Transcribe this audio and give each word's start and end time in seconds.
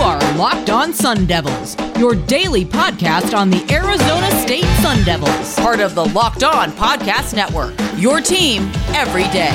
are 0.00 0.18
Locked 0.36 0.68
On 0.68 0.92
Sun 0.92 1.26
Devils, 1.26 1.76
your 1.98 2.14
daily 2.14 2.64
podcast 2.64 3.36
on 3.36 3.50
the 3.50 3.64
Arizona 3.72 4.30
State 4.42 4.64
Sun 4.82 5.04
Devils, 5.04 5.54
part 5.56 5.80
of 5.80 5.94
the 5.94 6.04
Locked 6.04 6.42
On 6.42 6.70
Podcast 6.72 7.34
Network. 7.34 7.74
Your 7.96 8.20
team 8.20 8.70
every 8.94 9.24
day. 9.32 9.52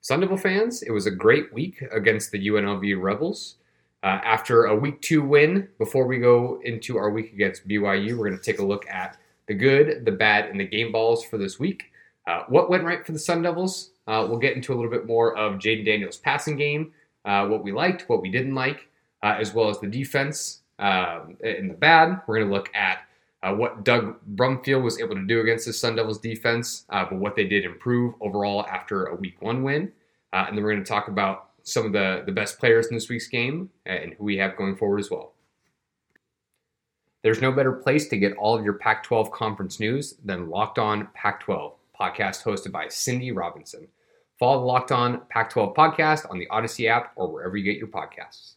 Sun 0.00 0.20
Devil 0.20 0.36
fans, 0.36 0.82
it 0.82 0.90
was 0.90 1.06
a 1.06 1.10
great 1.10 1.52
week 1.54 1.82
against 1.92 2.30
the 2.30 2.48
UNLV 2.48 3.00
Rebels. 3.00 3.56
Uh, 4.04 4.20
after 4.22 4.66
a 4.66 4.76
week 4.76 5.00
two 5.00 5.22
win, 5.22 5.66
before 5.78 6.06
we 6.06 6.18
go 6.18 6.60
into 6.62 6.98
our 6.98 7.08
week 7.08 7.32
against 7.32 7.66
BYU, 7.66 8.18
we're 8.18 8.28
going 8.28 8.38
to 8.38 8.44
take 8.44 8.58
a 8.58 8.64
look 8.64 8.86
at 8.86 9.16
the 9.48 9.54
good, 9.54 10.04
the 10.04 10.12
bad, 10.12 10.50
and 10.50 10.60
the 10.60 10.66
game 10.66 10.92
balls 10.92 11.24
for 11.24 11.38
this 11.38 11.58
week. 11.58 11.90
Uh, 12.26 12.42
what 12.48 12.68
went 12.68 12.84
right 12.84 13.04
for 13.04 13.12
the 13.12 13.18
Sun 13.18 13.40
Devils? 13.40 13.92
Uh, 14.06 14.26
we'll 14.28 14.38
get 14.38 14.56
into 14.56 14.74
a 14.74 14.76
little 14.76 14.90
bit 14.90 15.06
more 15.06 15.34
of 15.38 15.54
Jayden 15.54 15.86
Daniels' 15.86 16.18
passing 16.18 16.54
game, 16.54 16.92
uh, 17.24 17.46
what 17.46 17.64
we 17.64 17.72
liked, 17.72 18.06
what 18.10 18.20
we 18.20 18.30
didn't 18.30 18.54
like, 18.54 18.88
uh, 19.22 19.36
as 19.40 19.54
well 19.54 19.70
as 19.70 19.80
the 19.80 19.86
defense 19.86 20.60
um, 20.78 21.38
and 21.42 21.70
the 21.70 21.74
bad. 21.74 22.20
We're 22.26 22.40
going 22.40 22.48
to 22.48 22.54
look 22.54 22.70
at 22.74 23.06
what 23.56 23.84
Doug 23.84 24.18
Brumfield 24.36 24.82
was 24.82 25.00
able 25.00 25.14
to 25.14 25.24
do 25.24 25.40
against 25.40 25.64
the 25.64 25.72
Sun 25.72 25.96
Devils 25.96 26.18
defense, 26.18 26.84
but 26.90 27.14
what 27.14 27.36
they 27.36 27.44
did 27.44 27.64
improve 27.64 28.14
overall 28.20 28.66
after 28.66 29.06
a 29.06 29.14
week 29.14 29.40
one 29.40 29.62
win. 29.62 29.92
and 30.34 30.54
then 30.54 30.62
we're 30.62 30.72
going 30.72 30.84
to 30.84 30.88
talk 30.88 31.08
about 31.08 31.53
some 31.64 31.86
of 31.86 31.92
the, 31.92 32.22
the 32.24 32.32
best 32.32 32.58
players 32.58 32.86
in 32.86 32.94
this 32.94 33.08
week's 33.08 33.26
game 33.26 33.70
and 33.84 34.14
who 34.14 34.24
we 34.24 34.36
have 34.36 34.56
going 34.56 34.76
forward 34.76 35.00
as 35.00 35.10
well. 35.10 35.32
There's 37.22 37.40
no 37.40 37.52
better 37.52 37.72
place 37.72 38.06
to 38.08 38.18
get 38.18 38.36
all 38.36 38.56
of 38.56 38.64
your 38.64 38.74
Pac 38.74 39.02
12 39.02 39.30
conference 39.30 39.80
news 39.80 40.14
than 40.22 40.50
Locked 40.50 40.78
On 40.78 41.08
Pac 41.14 41.40
12, 41.40 41.72
podcast 41.98 42.42
hosted 42.42 42.70
by 42.70 42.88
Cindy 42.88 43.32
Robinson. 43.32 43.88
Follow 44.38 44.60
the 44.60 44.66
Locked 44.66 44.92
On 44.92 45.22
Pac 45.30 45.48
12 45.50 45.74
podcast 45.74 46.30
on 46.30 46.38
the 46.38 46.46
Odyssey 46.48 46.86
app 46.86 47.12
or 47.16 47.32
wherever 47.32 47.56
you 47.56 47.64
get 47.64 47.78
your 47.78 47.88
podcasts. 47.88 48.56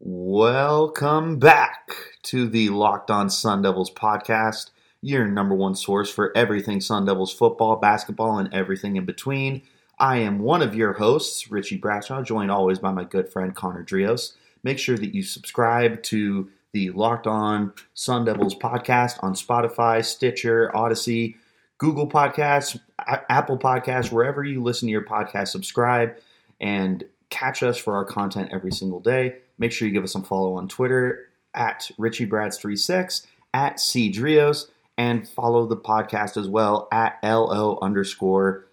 Welcome 0.00 1.38
back 1.38 1.92
to 2.24 2.48
the 2.48 2.70
Locked 2.70 3.10
On 3.12 3.30
Sun 3.30 3.62
Devils 3.62 3.92
podcast, 3.92 4.70
your 5.00 5.28
number 5.28 5.54
one 5.54 5.76
source 5.76 6.10
for 6.10 6.36
everything 6.36 6.80
Sun 6.80 7.06
Devils 7.06 7.32
football, 7.32 7.76
basketball, 7.76 8.38
and 8.38 8.52
everything 8.52 8.96
in 8.96 9.04
between. 9.04 9.62
I 9.98 10.18
am 10.18 10.40
one 10.40 10.60
of 10.60 10.74
your 10.74 10.92
hosts, 10.92 11.50
Richie 11.50 11.78
Bradshaw, 11.78 12.22
joined 12.22 12.50
always 12.50 12.78
by 12.78 12.92
my 12.92 13.04
good 13.04 13.30
friend 13.32 13.54
Connor 13.54 13.82
Drios. 13.82 14.34
Make 14.62 14.78
sure 14.78 14.98
that 14.98 15.14
you 15.14 15.22
subscribe 15.22 16.02
to 16.04 16.50
the 16.72 16.90
Locked 16.90 17.26
On 17.26 17.72
Sun 17.94 18.26
Devils 18.26 18.54
podcast 18.54 19.22
on 19.22 19.32
Spotify, 19.32 20.04
Stitcher, 20.04 20.74
Odyssey, 20.76 21.36
Google 21.78 22.06
Podcasts, 22.06 22.78
Apple 22.98 23.58
Podcasts, 23.58 24.12
wherever 24.12 24.44
you 24.44 24.62
listen 24.62 24.86
to 24.86 24.92
your 24.92 25.04
podcast, 25.04 25.48
subscribe 25.48 26.16
and 26.60 27.04
catch 27.30 27.62
us 27.62 27.78
for 27.78 27.96
our 27.96 28.04
content 28.04 28.50
every 28.52 28.72
single 28.72 29.00
day. 29.00 29.36
Make 29.58 29.72
sure 29.72 29.88
you 29.88 29.94
give 29.94 30.04
us 30.04 30.12
some 30.12 30.24
follow 30.24 30.54
on 30.54 30.68
Twitter 30.68 31.30
at 31.54 31.90
RichieBrads36, 31.98 33.26
at 33.54 33.76
CDrios, 33.76 34.66
and 34.98 35.26
follow 35.26 35.66
the 35.66 35.76
podcast 35.76 36.36
as 36.36 36.48
well 36.48 36.88
at 36.92 37.18
LO 37.22 37.78
underscore 37.80 38.65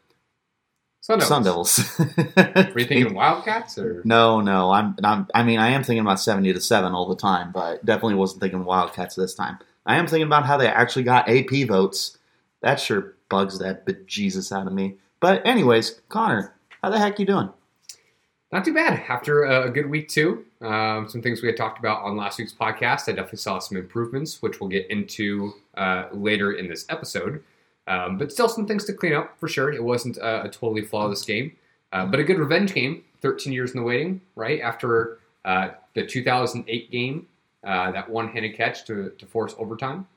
Sun 1.03 1.19
Devils. 1.19 1.27
Sun 1.27 1.43
Devils. 1.43 2.73
Were 2.73 2.79
you 2.79 2.85
thinking 2.85 3.13
Wildcats 3.13 3.77
or 3.77 4.01
No, 4.05 4.39
no. 4.39 4.71
I'm, 4.71 4.95
I'm. 5.03 5.27
I 5.35 5.43
mean, 5.43 5.59
I 5.59 5.71
am 5.71 5.83
thinking 5.83 5.99
about 5.99 6.21
seventy 6.21 6.53
to 6.53 6.61
seven 6.61 6.93
all 6.93 7.09
the 7.09 7.17
time, 7.17 7.51
but 7.51 7.83
definitely 7.83 8.15
wasn't 8.15 8.39
thinking 8.39 8.63
Wildcats 8.63 9.15
this 9.15 9.35
time. 9.35 9.57
I 9.85 9.97
am 9.97 10.07
thinking 10.07 10.27
about 10.27 10.45
how 10.45 10.55
they 10.55 10.69
actually 10.69 11.03
got 11.03 11.27
AP 11.27 11.67
votes. 11.67 12.17
That 12.61 12.79
sure 12.79 13.15
bugs 13.27 13.59
that 13.59 13.85
bejesus 13.85 14.55
out 14.57 14.65
of 14.65 14.71
me. 14.71 14.95
But 15.19 15.45
anyways, 15.45 15.99
Connor, 16.07 16.53
how 16.81 16.89
the 16.89 16.99
heck 16.99 17.19
you 17.19 17.25
doing? 17.25 17.49
Not 18.53 18.63
too 18.63 18.73
bad. 18.73 19.03
After 19.09 19.43
a 19.43 19.69
good 19.69 19.89
week 19.89 20.07
two, 20.07 20.45
um, 20.61 21.09
some 21.09 21.21
things 21.21 21.41
we 21.41 21.49
had 21.49 21.57
talked 21.57 21.79
about 21.79 22.03
on 22.03 22.15
last 22.15 22.39
week's 22.39 22.53
podcast, 22.53 23.09
I 23.09 23.11
definitely 23.11 23.39
saw 23.39 23.59
some 23.59 23.77
improvements, 23.77 24.41
which 24.41 24.61
we'll 24.61 24.69
get 24.69 24.89
into 24.89 25.53
uh, 25.75 26.05
later 26.13 26.53
in 26.53 26.69
this 26.69 26.85
episode. 26.87 27.43
Um, 27.87 28.17
but 28.17 28.31
still 28.31 28.47
some 28.47 28.65
things 28.65 28.85
to 28.85 28.93
clean 28.93 29.13
up 29.13 29.37
for 29.39 29.47
sure. 29.47 29.71
It 29.71 29.83
wasn't 29.83 30.17
a, 30.17 30.43
a 30.43 30.49
totally 30.49 30.83
flawless 30.83 31.23
game, 31.23 31.55
uh, 31.91 32.05
but 32.05 32.19
a 32.19 32.23
good 32.23 32.39
revenge 32.39 32.73
game. 32.73 33.03
13 33.21 33.53
years 33.53 33.71
in 33.71 33.77
the 33.77 33.83
waiting, 33.83 34.21
right 34.35 34.59
after 34.59 35.19
uh, 35.45 35.69
the 35.93 36.05
2008 36.05 36.91
game, 36.91 37.27
uh, 37.63 37.91
that 37.91 38.09
one-handed 38.09 38.55
catch 38.55 38.85
to, 38.85 39.11
to 39.17 39.25
force 39.25 39.55
overtime. 39.57 40.07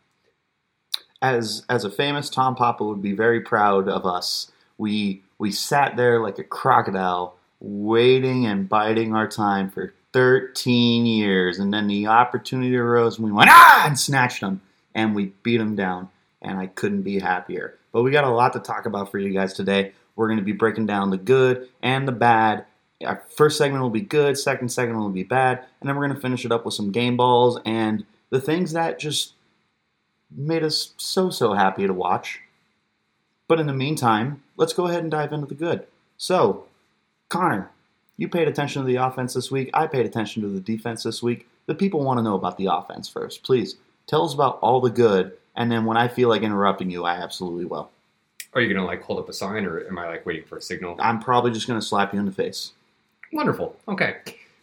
As 1.23 1.65
as 1.69 1.85
a 1.85 1.91
famous 1.91 2.29
Tom 2.29 2.57
Papa 2.57 2.85
would 2.85 3.01
be 3.01 3.13
very 3.13 3.41
proud 3.41 3.89
of 3.89 4.05
us. 4.05 4.51
We 4.77 5.23
we 5.39 5.51
sat 5.51 5.97
there 5.97 6.21
like 6.21 6.39
a 6.39 6.45
crocodile, 6.45 7.37
waiting 7.59 8.45
and 8.45 8.69
biding 8.69 9.15
our 9.15 9.27
time 9.27 9.71
for 9.71 9.95
13 10.13 11.07
years, 11.07 11.59
and 11.59 11.73
then 11.73 11.87
the 11.87 12.07
opportunity 12.07 12.77
arose, 12.77 13.17
and 13.17 13.25
we 13.25 13.33
went 13.33 13.51
ah 13.51 13.85
and 13.87 13.99
snatched 13.99 14.41
them, 14.41 14.61
and 14.95 15.15
we 15.15 15.33
beat 15.43 15.57
them 15.57 15.75
down 15.75 16.11
and 16.47 16.59
I 16.59 16.69
couldn't 16.69 17.03
be 17.03 17.19
happier. 17.19 17.79
But 17.93 18.03
we 18.03 18.11
got 18.11 18.25
a 18.25 18.31
lot 18.31 18.53
to 18.55 18.61
talk 18.61 18.87
about 18.87 19.11
for 19.11 19.19
you 19.19 19.31
guys 19.31 19.53
today. 19.53 19.93
We're 20.15 20.29
going 20.29 20.39
to 20.39 20.45
be 20.45 20.53
breaking 20.53 20.87
down 20.87 21.11
the 21.11 21.19
good 21.19 21.69
and 21.83 22.07
the 22.09 22.13
bad. 22.13 22.65
Our 23.05 23.23
first 23.37 23.59
segment 23.59 23.83
will 23.83 23.91
be 23.91 24.01
good, 24.01 24.39
second 24.39 24.71
segment 24.71 24.99
will 24.99 25.11
be 25.11 25.25
bad, 25.25 25.65
and 25.81 25.89
then 25.89 25.97
we're 25.97 26.07
going 26.07 26.17
to 26.17 26.23
finish 26.23 26.47
it 26.47 26.53
up 26.53 26.65
with 26.65 26.73
some 26.73 26.93
game 26.93 27.19
balls 27.19 27.59
and 27.67 28.07
the 28.31 28.41
things 28.41 28.73
that 28.73 28.99
just 28.99 29.35
made 30.35 30.63
us 30.63 30.95
so, 30.97 31.29
so 31.29 31.53
happy 31.53 31.87
to 31.87 31.93
watch. 31.93 32.41
But 33.49 33.61
in 33.61 33.67
the 33.67 33.75
meantime, 33.75 34.43
let's 34.57 34.73
go 34.73 34.87
ahead 34.87 35.03
and 35.03 35.11
dive 35.11 35.33
into 35.33 35.47
the 35.47 35.55
good. 35.55 35.87
So, 36.17 36.65
Connor, 37.29 37.71
you 38.17 38.29
paid 38.29 38.49
attention 38.49 38.83
to 38.83 38.87
the 38.87 38.97
offense 38.97 39.35
this 39.35 39.51
week. 39.51 39.69
I 39.75 39.87
paid 39.87 40.07
attention 40.07 40.43
to 40.43 40.49
the 40.49 40.61
defense 40.61 41.03
this 41.03 41.23
week. 41.23 41.47
The 41.67 41.75
people 41.75 42.03
want 42.03 42.19
to 42.19 42.23
know 42.23 42.35
about 42.35 42.57
the 42.57 42.67
offense 42.67 43.09
first. 43.09 43.43
Please 43.43 43.77
tell 44.07 44.25
us 44.25 44.33
about 44.33 44.59
all 44.61 44.81
the 44.81 44.91
good 44.91 45.33
and 45.57 45.73
then 45.73 45.85
when 45.85 45.97
I 45.97 46.09
feel 46.09 46.29
like 46.29 46.43
interrupting 46.43 46.91
you, 46.91 47.05
I 47.05 47.15
absolutely 47.15 47.65
will. 47.65 47.91
Are 48.55 48.61
you 48.61 48.73
gonna 48.73 48.87
like 48.87 49.03
hold 49.03 49.19
up 49.19 49.29
a 49.29 49.33
sign, 49.33 49.65
or 49.65 49.87
am 49.87 49.99
I 49.99 50.09
like 50.09 50.25
waiting 50.25 50.45
for 50.45 50.57
a 50.57 50.63
signal? 50.63 50.97
I'm 50.99 51.21
probably 51.21 51.51
just 51.51 51.67
gonna 51.67 51.83
slap 51.83 52.15
you 52.15 52.21
in 52.21 52.27
the 52.27 52.33
face. 52.33 52.73
Wonderful. 53.33 53.77
Okay. 53.89 54.17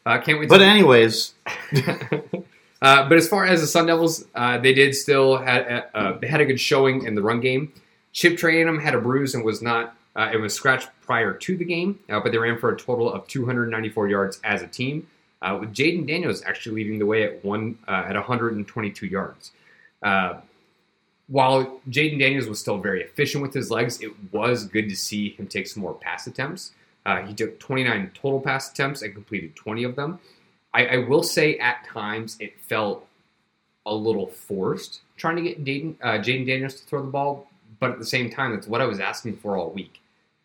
Uh, 0.05 0.19
can't 0.19 0.39
wait. 0.39 0.49
But 0.49 0.61
anyways, 0.61 1.33
uh, 2.81 3.07
but 3.07 3.13
as 3.13 3.27
far 3.27 3.45
as 3.45 3.61
the 3.61 3.67
Sun 3.67 3.87
Devils, 3.87 4.25
uh, 4.35 4.57
they 4.57 4.73
did 4.73 4.95
still 4.95 5.37
had 5.37 5.85
uh, 5.93 6.13
they 6.19 6.27
had 6.27 6.41
a 6.41 6.45
good 6.45 6.59
showing 6.59 7.05
in 7.05 7.15
the 7.15 7.21
run 7.21 7.39
game. 7.39 7.71
Chip 8.13 8.33
Trayanum 8.33 8.81
had 8.81 8.95
a 8.95 8.99
bruise 8.99 9.35
and 9.35 9.43
was 9.43 9.61
not. 9.61 9.95
Uh, 10.15 10.29
it 10.31 10.37
was 10.37 10.53
scratched 10.53 10.89
prior 11.01 11.33
to 11.33 11.57
the 11.57 11.65
game, 11.65 11.99
uh, 12.09 12.19
but 12.19 12.31
they 12.31 12.37
ran 12.37 12.57
for 12.57 12.71
a 12.71 12.77
total 12.77 13.11
of 13.11 13.27
294 13.27 14.09
yards 14.09 14.39
as 14.43 14.61
a 14.61 14.67
team, 14.67 15.07
with 15.59 15.73
Jayden 15.73 16.07
Daniels 16.07 16.43
actually 16.45 16.75
leading 16.75 16.99
the 16.99 17.05
way 17.05 17.23
at 17.23 17.43
one 17.43 17.77
at 17.87 18.15
122 18.15 19.07
yards 19.07 19.51
while 21.27 21.79
Jayden 21.89 22.19
Daniels 22.19 22.47
was 22.47 22.59
still 22.59 22.77
very 22.77 23.01
efficient 23.01 23.41
with 23.41 23.53
his 23.53 23.71
legs, 23.71 24.01
it 24.01 24.11
was 24.31 24.65
good 24.65 24.89
to 24.89 24.95
see 24.95 25.29
him 25.29 25.47
take 25.47 25.67
some 25.67 25.81
more 25.81 25.93
pass 25.93 26.27
attempts. 26.27 26.71
Uh, 27.05 27.21
he 27.21 27.33
took 27.33 27.59
29 27.59 28.11
total 28.13 28.39
pass 28.39 28.71
attempts 28.71 29.01
and 29.01 29.13
completed 29.13 29.55
20 29.55 29.83
of 29.83 29.95
them. 29.95 30.19
I, 30.73 30.85
I, 30.85 30.97
will 30.97 31.23
say 31.23 31.57
at 31.57 31.85
times 31.85 32.37
it 32.39 32.59
felt 32.59 33.05
a 33.85 33.93
little 33.93 34.27
forced 34.27 35.01
trying 35.17 35.35
to 35.35 35.41
get 35.41 35.63
Jayden 35.63 35.95
uh, 36.01 36.17
Daniels 36.17 36.75
to 36.75 36.85
throw 36.85 37.01
the 37.01 37.11
ball, 37.11 37.47
but 37.79 37.91
at 37.91 37.99
the 37.99 38.05
same 38.05 38.29
time, 38.29 38.53
that's 38.53 38.67
what 38.67 38.81
I 38.81 38.85
was 38.85 38.99
asking 38.99 39.37
for 39.37 39.57
all 39.57 39.69
week. 39.71 40.01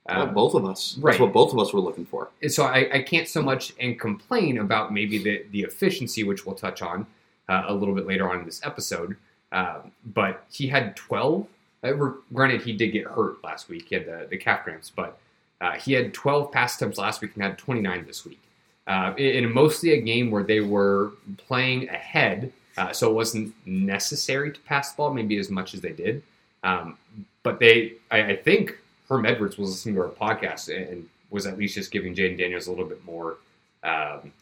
well, 0.07 0.23
um, 0.23 0.35
both 0.35 0.55
of 0.55 0.65
us. 0.65 0.97
Right. 0.99 1.13
That's 1.13 1.21
what 1.21 1.33
both 1.33 1.53
of 1.53 1.59
us 1.59 1.73
were 1.73 1.81
looking 1.81 2.05
for. 2.05 2.31
So 2.49 2.65
I, 2.65 2.89
I 2.93 3.03
can't 3.03 3.29
so 3.29 3.43
much 3.43 3.73
and 3.81 3.99
complain 3.99 4.59
about 4.59 4.93
maybe 4.93 5.19
the, 5.19 5.45
the 5.53 5.63
efficiency, 5.63 6.25
which 6.25 6.45
we'll 6.45 6.57
touch 6.57 6.83
on 6.83 7.07
uh, 7.49 7.65
a 7.67 7.75
little 7.75 7.95
bit 7.95 8.07
later 8.07 8.31
on 8.31 8.41
in 8.41 8.45
this 8.45 8.61
episode. 8.65 9.17
Um, 9.53 9.93
but 10.05 10.45
he 10.51 10.69
had 10.69 10.97
12. 10.97 11.47
Uh, 11.83 11.93
granted, 12.33 12.63
he 12.63 12.73
did 12.73 12.89
get 12.89 13.07
hurt 13.07 13.43
last 13.43 13.69
week. 13.69 13.87
He 13.89 13.95
had 13.95 14.07
the, 14.07 14.27
the 14.29 14.37
calf 14.37 14.65
cramps, 14.65 14.91
but 14.95 15.19
uh, 15.61 15.73
he 15.73 15.93
had 15.93 16.15
12 16.15 16.53
pass 16.53 16.77
attempts 16.77 16.99
last 16.99 17.21
week 17.21 17.33
and 17.35 17.43
had 17.43 17.59
29 17.59 18.05
this 18.07 18.25
week. 18.25 18.41
Uh, 18.87 19.15
in, 19.19 19.53
mostly 19.53 19.93
a 19.93 20.01
game 20.01 20.31
where 20.31 20.43
they 20.43 20.61
were 20.61 21.13
playing 21.37 21.89
ahead, 21.91 22.53
uh, 22.79 22.93
so 22.93 23.11
it 23.11 23.15
wasn't 23.15 23.55
necessary 23.67 24.51
to 24.51 24.61
pass 24.61 24.93
the 24.93 24.97
ball 24.97 25.13
maybe 25.13 25.37
as 25.37 25.51
much 25.51 25.75
as 25.75 25.81
they 25.81 25.93
did. 25.93 26.23
Um, 26.63 26.97
but 27.43 27.61
they, 27.61 27.95
I, 28.11 28.23
I, 28.23 28.37
think 28.37 28.77
Herm 29.09 29.27
Edwards 29.27 29.59
was 29.59 29.71
listening 29.71 29.95
to 29.97 30.03
our 30.03 30.09
podcast 30.09 30.75
and 30.75 31.07
was 31.31 31.47
at 31.47 31.59
least 31.59 31.75
just 31.75 31.91
giving 31.91 32.15
Jayden 32.15 32.39
Daniels 32.39 32.67
a 32.67 32.71
little 32.71 32.87
bit 32.87 33.05
more. 33.05 33.37
Um, 33.85 34.33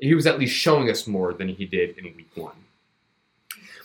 he 0.00 0.14
was 0.14 0.26
at 0.26 0.38
least 0.38 0.54
showing 0.54 0.90
us 0.90 1.06
more 1.06 1.32
than 1.32 1.48
he 1.48 1.64
did 1.64 1.96
in 1.96 2.04
week 2.04 2.30
one. 2.34 2.56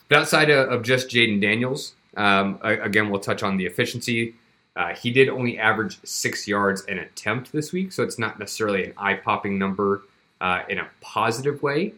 But 0.09 0.19
outside 0.19 0.49
of, 0.49 0.83
just 0.83 1.09
Jayden 1.09 1.41
Daniels, 1.41 1.93
um, 2.15 2.59
again, 2.63 3.09
we'll 3.09 3.19
touch 3.19 3.43
on 3.43 3.57
the 3.57 3.65
efficiency. 3.65 4.35
Uh, 4.77 4.93
he 4.93 5.09
did 5.09 5.27
only 5.27 5.57
average 5.57 5.97
six 6.03 6.47
yards 6.47 6.83
an 6.85 6.99
attempt 6.99 7.51
this 7.51 7.73
week, 7.73 7.91
so 7.91 8.03
it's 8.03 8.19
not 8.19 8.37
necessarily 8.37 8.85
an 8.85 8.93
eye 8.95 9.15
popping 9.15 9.57
number 9.57 10.03
uh, 10.39 10.61
in 10.69 10.77
a 10.77 10.87
positive 11.01 11.63
way. 11.63 11.93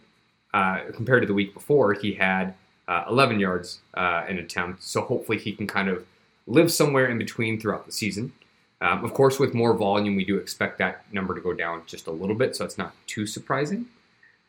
Uh, 0.54 0.80
compared 0.94 1.22
to 1.22 1.28
the 1.28 1.34
week 1.34 1.54
before, 1.54 1.94
he 1.94 2.14
had 2.14 2.54
uh, 2.88 3.04
11 3.10 3.38
yards 3.38 3.80
uh, 3.96 4.24
an 4.30 4.40
attempt. 4.40 4.82
So 4.82 5.02
hopefully 5.02 5.38
he 5.38 5.52
can 5.52 5.68
kind 5.68 5.90
of 5.90 6.06
live 6.48 6.72
somewhere 6.72 7.08
in 7.08 7.18
between 7.18 7.60
throughout 7.60 7.86
the 7.86 7.92
season. 7.92 8.32
Um, 8.80 9.04
of 9.04 9.14
course, 9.14 9.40
with 9.40 9.54
more 9.54 9.74
volume, 9.74 10.16
we 10.16 10.24
do 10.24 10.38
expect 10.38 10.78
that 10.78 11.04
number 11.14 11.36
to 11.36 11.42
go 11.42 11.54
down 11.54 11.84
just 11.86 12.08
a 12.08 12.12
little 12.12 12.36
bit, 12.36 12.56
so 12.56 12.64
it's 12.64 12.78
not 12.78 12.94
too 13.08 13.28
surprising. 13.28 13.88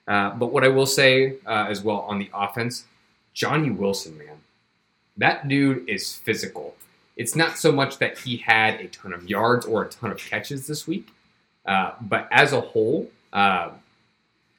Uh, 0.06 0.30
but 0.30 0.52
what 0.52 0.62
I 0.62 0.68
will 0.68 0.86
say 0.86 1.36
as 1.46 1.82
well 1.82 2.00
on 2.02 2.20
the 2.20 2.30
offense, 2.32 2.84
Johnny 3.40 3.70
Wilson, 3.70 4.18
man, 4.18 4.36
that 5.16 5.48
dude 5.48 5.88
is 5.88 6.14
physical. 6.14 6.76
It's 7.16 7.34
not 7.34 7.56
so 7.56 7.72
much 7.72 7.96
that 7.96 8.18
he 8.18 8.36
had 8.36 8.78
a 8.82 8.88
ton 8.88 9.14
of 9.14 9.30
yards 9.30 9.64
or 9.64 9.82
a 9.82 9.88
ton 9.88 10.10
of 10.10 10.18
catches 10.18 10.66
this 10.66 10.86
week, 10.86 11.08
uh, 11.64 11.92
but 12.02 12.28
as 12.30 12.52
a 12.52 12.60
whole, 12.60 13.10
uh, 13.32 13.70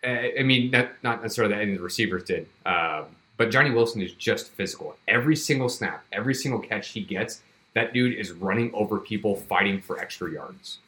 I 0.04 0.42
mean, 0.44 0.72
not, 0.72 0.90
not 1.04 1.22
necessarily 1.22 1.54
that 1.54 1.62
any 1.62 1.74
of 1.74 1.78
the 1.78 1.84
receivers 1.84 2.24
did, 2.24 2.48
uh, 2.66 3.04
but 3.38 3.52
Johnny 3.52 3.70
Wilson 3.70 4.02
is 4.02 4.14
just 4.14 4.50
physical. 4.50 4.96
Every 5.08 5.36
single 5.36 5.70
snap, 5.70 6.04
every 6.12 6.34
single 6.34 6.60
catch 6.60 6.90
he 6.90 7.02
gets, 7.02 7.44
that 7.76 7.94
dude 7.94 8.18
is 8.18 8.32
running 8.32 8.74
over 8.74 8.98
people, 8.98 9.36
fighting 9.36 9.80
for 9.80 10.00
extra 10.00 10.32
yards. 10.32 10.80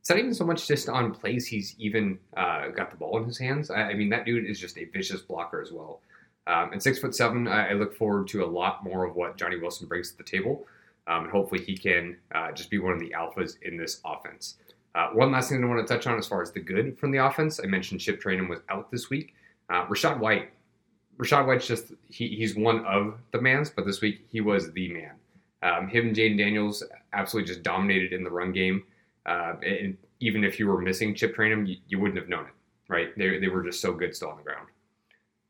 It's 0.00 0.10
not 0.10 0.18
even 0.18 0.34
so 0.34 0.44
much 0.44 0.66
just 0.66 0.88
on 0.88 1.14
plays 1.14 1.46
he's 1.46 1.76
even 1.78 2.18
uh, 2.36 2.68
got 2.70 2.90
the 2.90 2.96
ball 2.96 3.18
in 3.18 3.24
his 3.24 3.38
hands. 3.38 3.70
I, 3.70 3.90
I, 3.90 3.94
mean, 3.94 4.08
that 4.08 4.24
dude 4.24 4.46
is 4.46 4.58
just 4.58 4.76
a 4.78 4.84
vicious 4.86 5.20
blocker 5.20 5.62
as 5.62 5.70
well. 5.70 6.00
Um, 6.48 6.72
and 6.72 6.82
six 6.82 6.98
foot 6.98 7.14
seven, 7.14 7.46
I, 7.46 7.68
I, 7.68 7.72
look 7.74 7.94
forward 7.94 8.26
to 8.28 8.42
a 8.42 8.46
lot 8.46 8.82
more 8.82 9.04
of 9.04 9.14
what 9.14 9.36
Johnny 9.36 9.58
Wilson 9.58 9.86
brings 9.86 10.10
to 10.12 10.16
the 10.16 10.24
table. 10.24 10.66
Um, 11.06 11.24
and 11.24 11.30
hopefully 11.30 11.62
he 11.62 11.76
can 11.76 12.16
uh, 12.34 12.52
just 12.52 12.70
be 12.70 12.78
one 12.78 12.94
of 12.94 13.00
the 13.00 13.10
alphas 13.10 13.56
in 13.62 13.76
this 13.76 14.00
offense. 14.04 14.56
Uh, 14.94 15.08
one 15.10 15.30
last 15.30 15.50
thing 15.50 15.62
I 15.62 15.66
want 15.66 15.86
to 15.86 15.94
touch 15.94 16.06
on 16.06 16.18
as 16.18 16.26
far 16.26 16.40
as 16.40 16.50
the 16.50 16.60
good 16.60 16.98
from 16.98 17.10
the 17.10 17.18
offense. 17.18 17.60
I 17.62 17.66
mentioned 17.66 18.00
Chip 18.00 18.20
Trayanum 18.20 18.48
was 18.48 18.60
out 18.70 18.90
this 18.90 19.10
week. 19.10 19.34
Uh, 19.68 19.84
Rachaad 19.86 20.18
White. 20.18 20.50
Rachaad 21.18 21.46
White's 21.46 21.66
just, 21.66 21.92
he, 22.06 22.28
he's 22.28 22.56
one 22.56 22.84
of 22.86 23.18
the 23.32 23.40
mans, 23.40 23.70
but 23.70 23.84
this 23.84 24.00
week 24.00 24.26
he 24.30 24.40
was 24.40 24.72
the 24.72 24.88
man. 24.92 25.12
Um, 25.62 25.88
him 25.88 26.08
and 26.08 26.16
Jayden 26.16 26.38
Daniels 26.38 26.82
absolutely 27.12 27.48
just 27.48 27.62
dominated 27.62 28.12
in 28.12 28.24
the 28.24 28.30
run 28.30 28.52
game. 28.52 28.84
Uh, 29.26 29.54
and 29.62 29.98
even 30.20 30.44
if 30.44 30.58
you 30.58 30.66
were 30.66 30.80
missing 30.80 31.14
Chip 31.14 31.36
Trayanum, 31.36 31.68
you, 31.68 31.76
you 31.88 31.98
wouldn't 31.98 32.18
have 32.18 32.28
known 32.28 32.44
it, 32.44 32.54
right? 32.88 33.16
They, 33.18 33.38
they 33.38 33.48
were 33.48 33.62
just 33.62 33.80
so 33.80 33.92
good 33.92 34.16
still 34.16 34.30
on 34.30 34.38
the 34.38 34.42
ground. 34.42 34.68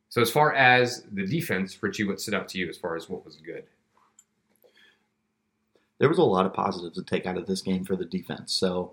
So 0.08 0.22
as 0.22 0.30
far 0.30 0.54
as 0.54 1.04
the 1.12 1.26
defense, 1.26 1.80
Richie, 1.82 2.04
what 2.04 2.20
stood 2.20 2.34
out 2.34 2.48
to 2.48 2.58
you 2.58 2.68
as 2.68 2.76
far 2.76 2.96
as 2.96 3.08
what 3.08 3.24
was 3.24 3.36
good? 3.36 3.64
There 5.98 6.08
was 6.08 6.18
a 6.18 6.22
lot 6.22 6.46
of 6.46 6.54
positives 6.54 6.96
to 6.96 7.02
take 7.02 7.26
out 7.26 7.36
of 7.36 7.46
this 7.46 7.60
game 7.60 7.84
for 7.84 7.96
the 7.96 8.04
defense. 8.04 8.52
So 8.52 8.92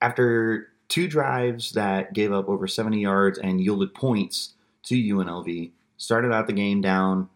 after 0.00 0.72
two 0.88 1.06
drives 1.06 1.72
that 1.72 2.12
gave 2.12 2.32
up 2.32 2.48
over 2.48 2.66
70 2.66 3.00
yards 3.00 3.38
and 3.38 3.60
yielded 3.60 3.94
points 3.94 4.54
to 4.84 4.94
UNLV, 4.94 5.70
started 5.96 6.32
out 6.32 6.46
the 6.46 6.52
game 6.52 6.80
down 6.80 7.28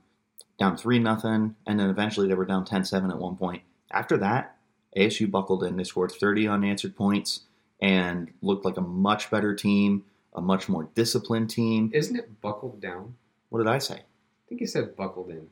down 0.58 0.76
3 0.76 0.98
nothing, 0.98 1.54
and 1.66 1.78
then 1.78 1.90
eventually 1.90 2.26
they 2.26 2.34
were 2.34 2.46
down 2.46 2.64
10-7 2.64 3.10
at 3.10 3.18
one 3.18 3.36
point. 3.36 3.62
After 3.90 4.16
that, 4.16 4.56
ASU 4.96 5.30
buckled 5.30 5.62
in. 5.62 5.76
They 5.76 5.84
scored 5.84 6.12
30 6.12 6.48
unanswered 6.48 6.96
points 6.96 7.42
and 7.80 8.32
looked 8.40 8.64
like 8.64 8.78
a 8.78 8.82
much 8.82 9.30
better 9.30 9.54
team, 9.54 10.04
a 10.36 10.40
much 10.40 10.68
more 10.68 10.88
disciplined 10.94 11.50
team. 11.50 11.90
Isn't 11.92 12.16
it 12.16 12.40
buckled 12.40 12.80
down? 12.80 13.14
What 13.48 13.58
did 13.58 13.68
I 13.68 13.78
say? 13.78 13.94
I 13.94 14.48
think 14.48 14.60
you 14.60 14.66
said 14.66 14.94
buckled 14.96 15.30
in. 15.30 15.48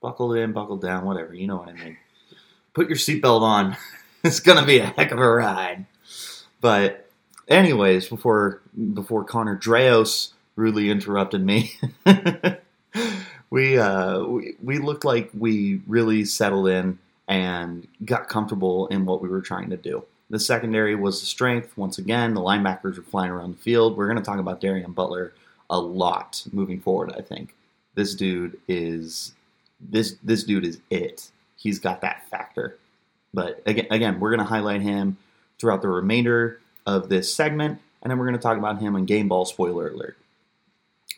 Buckled 0.00 0.36
in, 0.36 0.52
buckled 0.52 0.80
down, 0.80 1.04
whatever. 1.04 1.34
You 1.34 1.46
know 1.46 1.56
what 1.56 1.68
I 1.68 1.72
mean. 1.72 1.98
Put 2.72 2.88
your 2.88 2.96
seatbelt 2.96 3.42
on. 3.42 3.76
it's 4.24 4.40
gonna 4.40 4.64
be 4.64 4.78
a 4.78 4.86
heck 4.86 5.10
of 5.10 5.18
a 5.18 5.28
ride. 5.28 5.86
But 6.60 7.10
anyways, 7.48 8.08
before 8.08 8.62
before 8.94 9.24
Connor 9.24 9.58
Dreos 9.58 10.32
rudely 10.56 10.90
interrupted 10.90 11.44
me, 11.44 11.74
we, 13.50 13.78
uh, 13.78 14.22
we 14.24 14.54
we 14.62 14.78
looked 14.78 15.04
like 15.04 15.30
we 15.36 15.82
really 15.86 16.24
settled 16.24 16.68
in 16.68 16.98
and 17.28 17.86
got 18.04 18.28
comfortable 18.28 18.86
in 18.88 19.04
what 19.04 19.22
we 19.22 19.28
were 19.28 19.40
trying 19.40 19.70
to 19.70 19.76
do. 19.76 20.04
The 20.32 20.40
secondary 20.40 20.94
was 20.94 21.20
the 21.20 21.26
strength. 21.26 21.76
Once 21.76 21.98
again, 21.98 22.32
the 22.32 22.40
linebackers 22.40 22.96
were 22.96 23.02
flying 23.02 23.30
around 23.30 23.54
the 23.54 23.60
field. 23.60 23.98
We're 23.98 24.06
going 24.06 24.16
to 24.16 24.24
talk 24.24 24.38
about 24.38 24.62
Darien 24.62 24.92
Butler 24.92 25.34
a 25.68 25.78
lot 25.78 26.42
moving 26.52 26.80
forward. 26.80 27.12
I 27.14 27.20
think 27.20 27.54
this 27.96 28.14
dude 28.14 28.58
is 28.66 29.34
this 29.78 30.16
this 30.22 30.42
dude 30.44 30.64
is 30.64 30.80
it. 30.88 31.30
He's 31.56 31.78
got 31.78 32.00
that 32.00 32.30
factor. 32.30 32.78
But 33.34 33.62
again, 33.66 33.86
again, 33.90 34.20
we're 34.20 34.30
going 34.30 34.40
to 34.40 34.46
highlight 34.46 34.80
him 34.80 35.18
throughout 35.58 35.82
the 35.82 35.88
remainder 35.88 36.60
of 36.86 37.10
this 37.10 37.32
segment, 37.32 37.78
and 38.02 38.10
then 38.10 38.18
we're 38.18 38.26
going 38.26 38.38
to 38.38 38.42
talk 38.42 38.56
about 38.56 38.80
him 38.80 38.96
on 38.96 39.04
game 39.04 39.28
ball. 39.28 39.44
Spoiler 39.44 39.90
alert. 39.90 40.16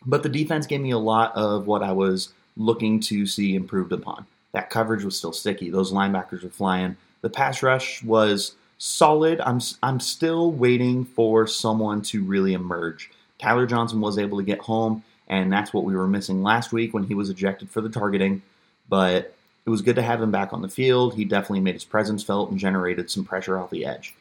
But 0.04 0.24
the 0.24 0.28
defense 0.28 0.66
gave 0.66 0.80
me 0.80 0.90
a 0.90 0.98
lot 0.98 1.36
of 1.36 1.68
what 1.68 1.84
I 1.84 1.92
was 1.92 2.32
looking 2.56 2.98
to 3.02 3.26
see 3.26 3.54
improved 3.54 3.92
upon. 3.92 4.26
That 4.50 4.70
coverage 4.70 5.04
was 5.04 5.16
still 5.16 5.32
sticky. 5.32 5.70
Those 5.70 5.92
linebackers 5.92 6.42
were 6.42 6.50
flying. 6.50 6.96
The 7.20 7.30
pass 7.30 7.62
rush 7.62 8.02
was 8.02 8.56
solid. 8.78 9.40
I'm 9.40 9.60
I'm 9.82 10.00
still 10.00 10.50
waiting 10.50 11.04
for 11.04 11.46
someone 11.46 12.02
to 12.02 12.24
really 12.24 12.54
emerge. 12.54 13.10
Tyler 13.38 13.66
Johnson 13.66 14.00
was 14.00 14.18
able 14.18 14.38
to 14.38 14.44
get 14.44 14.60
home, 14.60 15.02
and 15.28 15.52
that's 15.52 15.72
what 15.72 15.84
we 15.84 15.96
were 15.96 16.08
missing 16.08 16.42
last 16.42 16.72
week 16.72 16.94
when 16.94 17.04
he 17.04 17.14
was 17.14 17.30
ejected 17.30 17.70
for 17.70 17.80
the 17.80 17.88
targeting. 17.88 18.42
But 18.88 19.34
it 19.66 19.70
was 19.70 19.82
good 19.82 19.96
to 19.96 20.02
have 20.02 20.20
him 20.20 20.30
back 20.30 20.52
on 20.52 20.62
the 20.62 20.68
field. 20.68 21.14
He 21.14 21.24
definitely 21.24 21.60
made 21.60 21.74
his 21.74 21.84
presence 21.84 22.22
felt 22.22 22.50
and 22.50 22.58
generated 22.58 23.10
some 23.10 23.24
pressure 23.24 23.58
off 23.58 23.70
the 23.70 23.86
edge. 23.86 24.14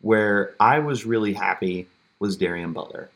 Where 0.00 0.54
I 0.60 0.78
was 0.78 1.06
really 1.06 1.32
happy 1.32 1.88
was 2.18 2.36
Darien 2.36 2.72
Butler. 2.72 3.10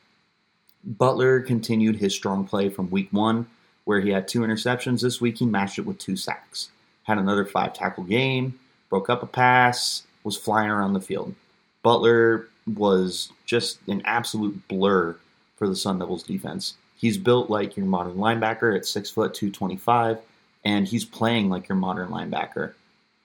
Butler 0.84 1.40
continued 1.40 1.96
his 1.96 2.14
strong 2.14 2.46
play 2.46 2.68
from 2.68 2.90
week 2.90 3.08
one, 3.10 3.46
where 3.84 4.00
he 4.00 4.10
had 4.10 4.26
two 4.26 4.40
interceptions. 4.40 5.02
This 5.02 5.20
week 5.20 5.38
he 5.38 5.46
matched 5.46 5.78
it 5.78 5.86
with 5.86 5.98
two 5.98 6.16
sacks. 6.16 6.70
Had 7.04 7.18
another 7.18 7.44
five 7.44 7.74
tackle 7.74 8.04
game, 8.04 8.58
broke 8.90 9.08
up 9.08 9.22
a 9.22 9.26
pass, 9.26 10.02
was 10.28 10.36
flying 10.36 10.68
around 10.68 10.92
the 10.92 11.00
field. 11.00 11.34
Butler 11.82 12.48
was 12.66 13.32
just 13.46 13.78
an 13.88 14.02
absolute 14.04 14.68
blur 14.68 15.16
for 15.56 15.66
the 15.66 15.74
Sun 15.74 16.00
Devils 16.00 16.22
defense. 16.22 16.74
He's 16.96 17.16
built 17.16 17.48
like 17.48 17.78
your 17.78 17.86
modern 17.86 18.16
linebacker 18.16 18.76
at 18.76 18.84
six 18.84 19.08
foot 19.08 19.32
two 19.32 19.50
twenty 19.50 19.78
five, 19.78 20.18
and 20.66 20.86
he's 20.86 21.06
playing 21.06 21.48
like 21.48 21.66
your 21.66 21.76
modern 21.76 22.10
linebacker. 22.10 22.74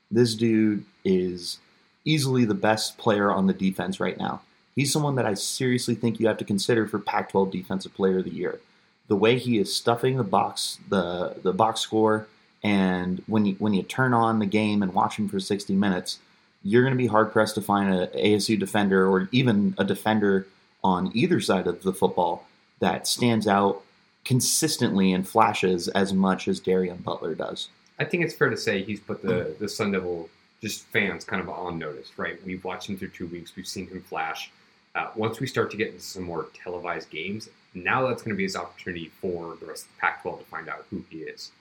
This 0.09 0.33
dude 0.33 0.85
is 1.03 1.59
easily 2.05 2.45
the 2.45 2.53
best 2.53 2.97
player 2.97 3.33
on 3.33 3.47
the 3.47 3.53
defense 3.53 3.99
right 3.99 4.17
now. 4.17 4.41
He's 4.73 4.93
someone 4.93 5.15
that 5.15 5.25
I 5.25 5.33
seriously 5.33 5.95
think 5.95 6.21
you 6.21 6.27
have 6.27 6.37
to 6.37 6.45
consider 6.45 6.87
for 6.87 6.99
Pac-12 6.99 7.51
Defensive 7.51 7.93
Player 7.93 8.19
of 8.19 8.23
the 8.23 8.33
Year. 8.33 8.61
The 9.09 9.17
way 9.17 9.37
he 9.37 9.57
is 9.57 9.75
stuffing 9.75 10.15
the 10.15 10.23
box, 10.23 10.79
the 10.87 11.35
the 11.43 11.51
box 11.51 11.81
score, 11.81 12.27
and 12.63 13.21
when 13.27 13.45
you 13.45 13.55
when 13.59 13.73
you 13.73 13.83
turn 13.83 14.13
on 14.13 14.39
the 14.39 14.45
game 14.45 14.81
and 14.81 14.93
watch 14.93 15.17
him 15.17 15.27
for 15.27 15.41
60 15.41 15.75
minutes, 15.75 16.19
you're 16.63 16.83
going 16.83 16.93
to 16.93 16.97
be 16.97 17.07
hard 17.07 17.31
pressed 17.31 17.55
to 17.55 17.61
find 17.61 17.93
an 17.93 18.07
ASU 18.15 18.57
defender 18.57 19.07
or 19.07 19.27
even 19.31 19.75
a 19.77 19.83
defender 19.83 20.47
on 20.83 21.11
either 21.13 21.39
side 21.39 21.67
of 21.67 21.83
the 21.83 21.93
football 21.93 22.45
that 22.79 23.07
stands 23.07 23.47
out 23.47 23.81
consistently 24.25 25.13
and 25.13 25.27
flashes 25.27 25.87
as 25.89 26.13
much 26.13 26.47
as 26.47 26.59
Darien 26.59 26.97
Butler 26.97 27.35
does. 27.35 27.69
I 27.99 28.05
think 28.05 28.23
it's 28.23 28.33
fair 28.33 28.49
to 28.49 28.57
say 28.57 28.83
he's 28.83 28.99
put 28.99 29.21
the 29.21 29.55
the 29.59 29.69
Sun 29.69 29.91
Devil 29.91 30.29
just 30.61 30.85
fans 30.87 31.25
kind 31.25 31.41
of 31.41 31.49
on 31.49 31.77
notice, 31.77 32.11
right? 32.17 32.43
We've 32.45 32.63
watched 32.63 32.89
him 32.89 32.97
through 32.97 33.09
two 33.09 33.27
weeks. 33.27 33.55
We've 33.55 33.67
seen 33.67 33.87
him 33.87 34.01
flash. 34.01 34.49
Uh, 34.95 35.09
once 35.15 35.39
we 35.39 35.47
start 35.47 35.71
to 35.71 35.77
get 35.77 35.89
into 35.89 36.01
some 36.01 36.23
more 36.23 36.47
televised 36.53 37.09
games, 37.09 37.49
now 37.73 38.07
that's 38.07 38.21
going 38.21 38.33
to 38.33 38.37
be 38.37 38.43
his 38.43 38.55
opportunity 38.55 39.11
for 39.19 39.57
the 39.59 39.65
rest 39.65 39.85
of 39.85 39.89
the 39.95 39.99
Pac-12 39.99 40.39
to 40.39 40.45
find 40.45 40.69
out 40.69 40.85
who 40.89 41.03
he 41.09 41.17
is. 41.19 41.51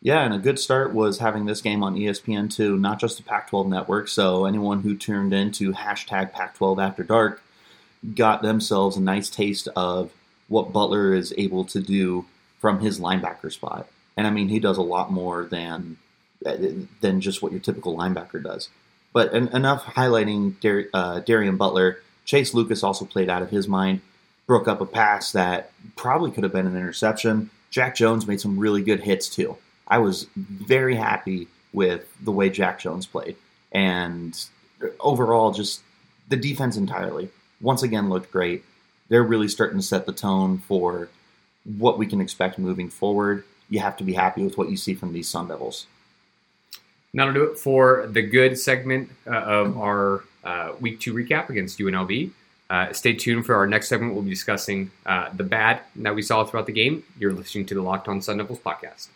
Yeah, 0.00 0.22
and 0.22 0.32
a 0.32 0.38
good 0.38 0.58
start 0.60 0.94
was 0.94 1.18
having 1.18 1.46
this 1.46 1.60
game 1.60 1.82
on 1.82 1.96
ESPN2, 1.96 2.78
not 2.78 3.00
just 3.00 3.16
the 3.16 3.24
Pac-12 3.24 3.68
network. 3.68 4.06
So 4.08 4.44
anyone 4.44 4.82
who 4.82 4.96
turned 4.96 5.32
into 5.32 5.72
hashtag 5.72 6.32
Pac-12 6.32 6.82
After 6.82 7.02
Dark 7.02 7.42
got 8.14 8.42
themselves 8.42 8.96
a 8.96 9.00
nice 9.00 9.28
taste 9.28 9.66
of 9.74 10.12
what 10.46 10.72
Butler 10.72 11.14
is 11.14 11.34
able 11.36 11.64
to 11.66 11.80
do 11.80 12.26
from 12.60 12.80
his 12.80 13.00
linebacker 13.00 13.52
spot. 13.52 13.88
And 14.16 14.26
I 14.26 14.30
mean, 14.30 14.48
he 14.48 14.60
does 14.60 14.78
a 14.78 14.82
lot 14.82 15.12
more 15.12 15.44
than 15.44 15.96
than 16.40 17.20
just 17.20 17.42
what 17.42 17.50
your 17.50 17.60
typical 17.60 17.96
linebacker 17.96 18.40
does. 18.40 18.68
But 19.12 19.34
en- 19.34 19.48
enough 19.48 19.84
highlighting 19.84 20.60
Dar- 20.60 20.88
uh, 20.94 21.20
Darien 21.20 21.56
Butler. 21.56 21.98
Chase 22.24 22.54
Lucas 22.54 22.84
also 22.84 23.04
played 23.04 23.28
out 23.28 23.42
of 23.42 23.50
his 23.50 23.66
mind, 23.66 24.02
broke 24.46 24.68
up 24.68 24.80
a 24.80 24.86
pass 24.86 25.32
that 25.32 25.72
probably 25.96 26.30
could 26.30 26.44
have 26.44 26.52
been 26.52 26.66
an 26.66 26.76
interception. 26.76 27.50
Jack 27.70 27.96
Jones 27.96 28.26
made 28.26 28.40
some 28.40 28.58
really 28.58 28.82
good 28.82 29.00
hits 29.00 29.28
too. 29.28 29.56
I 29.88 29.98
was 29.98 30.26
very 30.36 30.94
happy 30.94 31.48
with 31.72 32.06
the 32.22 32.32
way 32.32 32.50
Jack 32.50 32.78
Jones 32.78 33.06
played, 33.06 33.36
and 33.72 34.38
overall, 35.00 35.52
just 35.52 35.82
the 36.28 36.36
defense 36.36 36.76
entirely 36.76 37.30
once 37.60 37.82
again 37.82 38.08
looked 38.08 38.30
great. 38.30 38.64
They're 39.08 39.22
really 39.22 39.48
starting 39.48 39.78
to 39.78 39.84
set 39.84 40.06
the 40.06 40.12
tone 40.12 40.58
for 40.58 41.08
what 41.64 41.98
we 41.98 42.06
can 42.06 42.20
expect 42.20 42.58
moving 42.58 42.88
forward. 42.90 43.44
You 43.70 43.80
have 43.80 43.96
to 43.98 44.04
be 44.04 44.14
happy 44.14 44.42
with 44.42 44.56
what 44.56 44.70
you 44.70 44.76
see 44.76 44.94
from 44.94 45.12
these 45.12 45.28
Sun 45.28 45.48
Devils. 45.48 45.86
That'll 47.14 47.32
do 47.32 47.44
it 47.44 47.58
for 47.58 48.06
the 48.06 48.22
good 48.22 48.58
segment 48.58 49.10
uh, 49.26 49.30
of 49.30 49.78
our 49.78 50.24
uh, 50.44 50.72
week 50.80 51.00
two 51.00 51.14
recap 51.14 51.48
against 51.48 51.78
UNLV. 51.78 52.30
Uh, 52.70 52.92
stay 52.92 53.14
tuned 53.14 53.46
for 53.46 53.54
our 53.54 53.66
next 53.66 53.88
segment. 53.88 54.12
We'll 54.12 54.22
be 54.22 54.30
discussing 54.30 54.90
uh, 55.06 55.30
the 55.34 55.42
bad 55.42 55.80
that 55.96 56.14
we 56.14 56.20
saw 56.20 56.44
throughout 56.44 56.66
the 56.66 56.72
game. 56.72 57.02
You're 57.18 57.32
listening 57.32 57.64
to 57.66 57.74
the 57.74 57.82
Locked 57.82 58.08
On 58.08 58.20
Sun 58.20 58.38
Devils 58.38 58.58
podcast. 58.58 59.08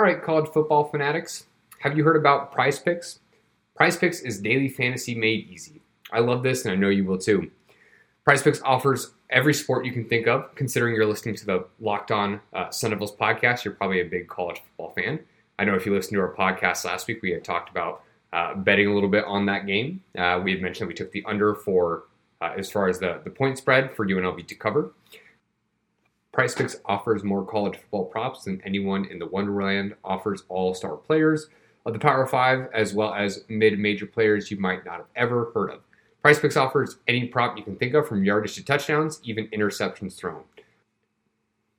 All 0.00 0.06
right, 0.06 0.22
college 0.22 0.50
football 0.50 0.84
fanatics, 0.84 1.44
have 1.80 1.94
you 1.94 2.04
heard 2.04 2.16
about 2.16 2.52
Prize 2.52 2.78
Picks? 2.78 3.18
Prize 3.76 3.98
Picks 3.98 4.20
is 4.20 4.40
daily 4.40 4.70
fantasy 4.70 5.14
made 5.14 5.50
easy. 5.50 5.82
I 6.10 6.20
love 6.20 6.42
this, 6.42 6.64
and 6.64 6.72
I 6.72 6.74
know 6.74 6.88
you 6.88 7.04
will 7.04 7.18
too. 7.18 7.50
Prize 8.24 8.40
Picks 8.42 8.62
offers 8.62 9.10
every 9.28 9.52
sport 9.52 9.84
you 9.84 9.92
can 9.92 10.08
think 10.08 10.26
of. 10.26 10.54
Considering 10.54 10.94
you're 10.94 11.04
listening 11.04 11.34
to 11.34 11.44
the 11.44 11.66
Locked 11.80 12.10
On 12.12 12.40
uh, 12.54 12.70
Sun 12.70 12.92
Devils 12.92 13.14
podcast, 13.14 13.62
you're 13.62 13.74
probably 13.74 14.00
a 14.00 14.06
big 14.06 14.26
college 14.26 14.62
football 14.62 14.94
fan. 14.96 15.20
I 15.58 15.66
know 15.66 15.74
if 15.74 15.84
you 15.84 15.92
listened 15.92 16.14
to 16.14 16.20
our 16.22 16.34
podcast 16.34 16.86
last 16.86 17.06
week, 17.06 17.20
we 17.20 17.32
had 17.32 17.44
talked 17.44 17.68
about 17.68 18.02
uh, 18.32 18.54
betting 18.54 18.86
a 18.86 18.94
little 18.94 19.10
bit 19.10 19.26
on 19.26 19.44
that 19.44 19.66
game. 19.66 20.02
Uh, 20.16 20.40
we 20.42 20.52
had 20.52 20.62
mentioned 20.62 20.88
we 20.88 20.94
took 20.94 21.12
the 21.12 21.22
under 21.26 21.54
for 21.54 22.04
uh, 22.40 22.54
as 22.56 22.70
far 22.72 22.88
as 22.88 22.98
the, 22.98 23.20
the 23.24 23.30
point 23.30 23.58
spread 23.58 23.94
for 23.94 24.06
UNLV 24.06 24.46
to 24.46 24.54
cover. 24.54 24.92
Prize 26.32 26.54
Picks 26.54 26.76
offers 26.84 27.24
more 27.24 27.44
college 27.44 27.76
football 27.76 28.04
props 28.04 28.44
than 28.44 28.62
anyone 28.64 29.04
in 29.06 29.18
the 29.18 29.26
Wonderland, 29.26 29.94
offers 30.04 30.44
all 30.48 30.74
star 30.74 30.96
players 30.96 31.48
of 31.84 31.92
the 31.92 31.98
Power 31.98 32.26
Five, 32.26 32.68
as 32.72 32.94
well 32.94 33.12
as 33.14 33.44
mid 33.48 33.78
major 33.78 34.06
players 34.06 34.50
you 34.50 34.58
might 34.58 34.84
not 34.84 34.98
have 34.98 35.06
ever 35.16 35.50
heard 35.54 35.70
of. 35.70 35.80
Prize 36.22 36.38
Picks 36.38 36.56
offers 36.56 36.98
any 37.08 37.26
prop 37.26 37.56
you 37.56 37.64
can 37.64 37.76
think 37.76 37.94
of 37.94 38.06
from 38.06 38.24
yardage 38.24 38.54
to 38.54 38.64
touchdowns, 38.64 39.20
even 39.24 39.48
interceptions 39.48 40.16
thrown. 40.16 40.44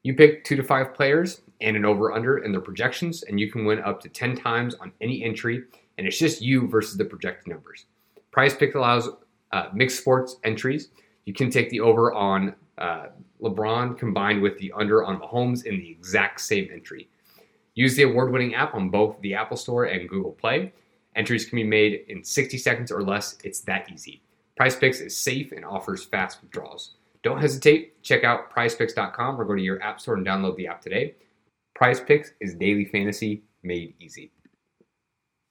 You 0.03 0.15
pick 0.15 0.43
two 0.43 0.55
to 0.55 0.63
five 0.63 0.93
players 0.95 1.41
and 1.61 1.77
an 1.77 1.85
over 1.85 2.11
under 2.11 2.39
in 2.39 2.51
their 2.51 2.59
projections, 2.59 3.23
and 3.23 3.39
you 3.39 3.51
can 3.51 3.65
win 3.65 3.79
up 3.79 4.01
to 4.01 4.09
10 4.09 4.35
times 4.35 4.73
on 4.75 4.91
any 4.99 5.23
entry, 5.23 5.63
and 5.97 6.07
it's 6.07 6.17
just 6.17 6.41
you 6.41 6.67
versus 6.67 6.97
the 6.97 7.05
projected 7.05 7.47
numbers. 7.47 7.85
Prize 8.31 8.55
Pick 8.55 8.73
allows 8.73 9.09
uh, 9.51 9.67
mixed 9.73 9.99
sports 9.99 10.37
entries. 10.43 10.89
You 11.25 11.33
can 11.33 11.51
take 11.51 11.69
the 11.69 11.81
over 11.81 12.11
on 12.13 12.55
uh, 12.81 13.09
LeBron 13.41 13.97
combined 13.97 14.41
with 14.41 14.57
the 14.57 14.71
under 14.73 15.03
on 15.03 15.19
Mahomes 15.19 15.65
in 15.65 15.77
the 15.77 15.89
exact 15.89 16.41
same 16.41 16.67
entry. 16.73 17.09
Use 17.75 17.95
the 17.95 18.03
award 18.03 18.31
winning 18.31 18.55
app 18.55 18.73
on 18.73 18.89
both 18.89 19.21
the 19.21 19.35
Apple 19.35 19.57
Store 19.57 19.85
and 19.85 20.09
Google 20.09 20.31
Play. 20.31 20.73
Entries 21.15 21.45
can 21.45 21.57
be 21.57 21.63
made 21.63 22.05
in 22.07 22.23
60 22.23 22.57
seconds 22.57 22.91
or 22.91 23.03
less. 23.03 23.37
It's 23.43 23.61
that 23.61 23.91
easy. 23.91 24.21
Prize 24.57 24.75
Picks 24.75 24.99
is 24.99 25.17
safe 25.17 25.51
and 25.51 25.63
offers 25.63 26.03
fast 26.03 26.41
withdrawals. 26.41 26.95
Don't 27.23 27.39
hesitate. 27.39 28.01
Check 28.03 28.23
out 28.23 28.51
prizepicks.com 28.51 29.39
or 29.39 29.45
go 29.45 29.55
to 29.55 29.61
your 29.61 29.81
app 29.81 30.01
store 30.01 30.15
and 30.15 30.25
download 30.25 30.55
the 30.57 30.67
app 30.67 30.81
today. 30.81 31.15
Prize 31.75 31.99
Picks 31.99 32.31
is 32.39 32.55
daily 32.55 32.85
fantasy 32.85 33.43
made 33.63 33.93
easy. 33.99 34.31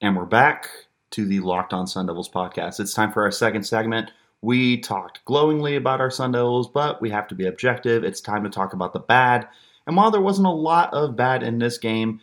And 0.01 0.17
we're 0.17 0.25
back 0.25 0.69
to 1.13 1.27
the 1.27 1.41
Locked 1.41 1.73
On 1.73 1.87
Sun 1.87 2.07
Devils 2.07 2.29
podcast. 2.29 2.81
It's 2.81 2.95
time 2.95 3.13
for 3.13 3.23
our 3.23 3.31
second 3.31 3.65
segment. 3.65 4.11
We 4.43 4.79
talked 4.79 5.25
glowingly 5.25 5.77
about 5.77 6.01
our 6.01 6.11
Sun 6.11 6.33
Devils, 6.33 6.69
but 6.69 7.01
we 7.01 7.11
have 7.11 7.29
to 7.29 7.35
be 7.35 7.47
objective. 7.47 8.05
It's 8.05 8.21
time 8.21 8.43
to 8.45 8.51
talk 8.51 8.73
about 8.73 8.93
the 8.93 9.01
bad. 9.01 9.47
And 9.87 9.97
while 9.97 10.11
there 10.11 10.21
wasn't 10.21 10.47
a 10.47 10.51
lot 10.51 10.93
of 10.95 11.17
bad 11.17 11.43
in 11.43 11.59
this 11.59 11.77
game, 11.79 12.21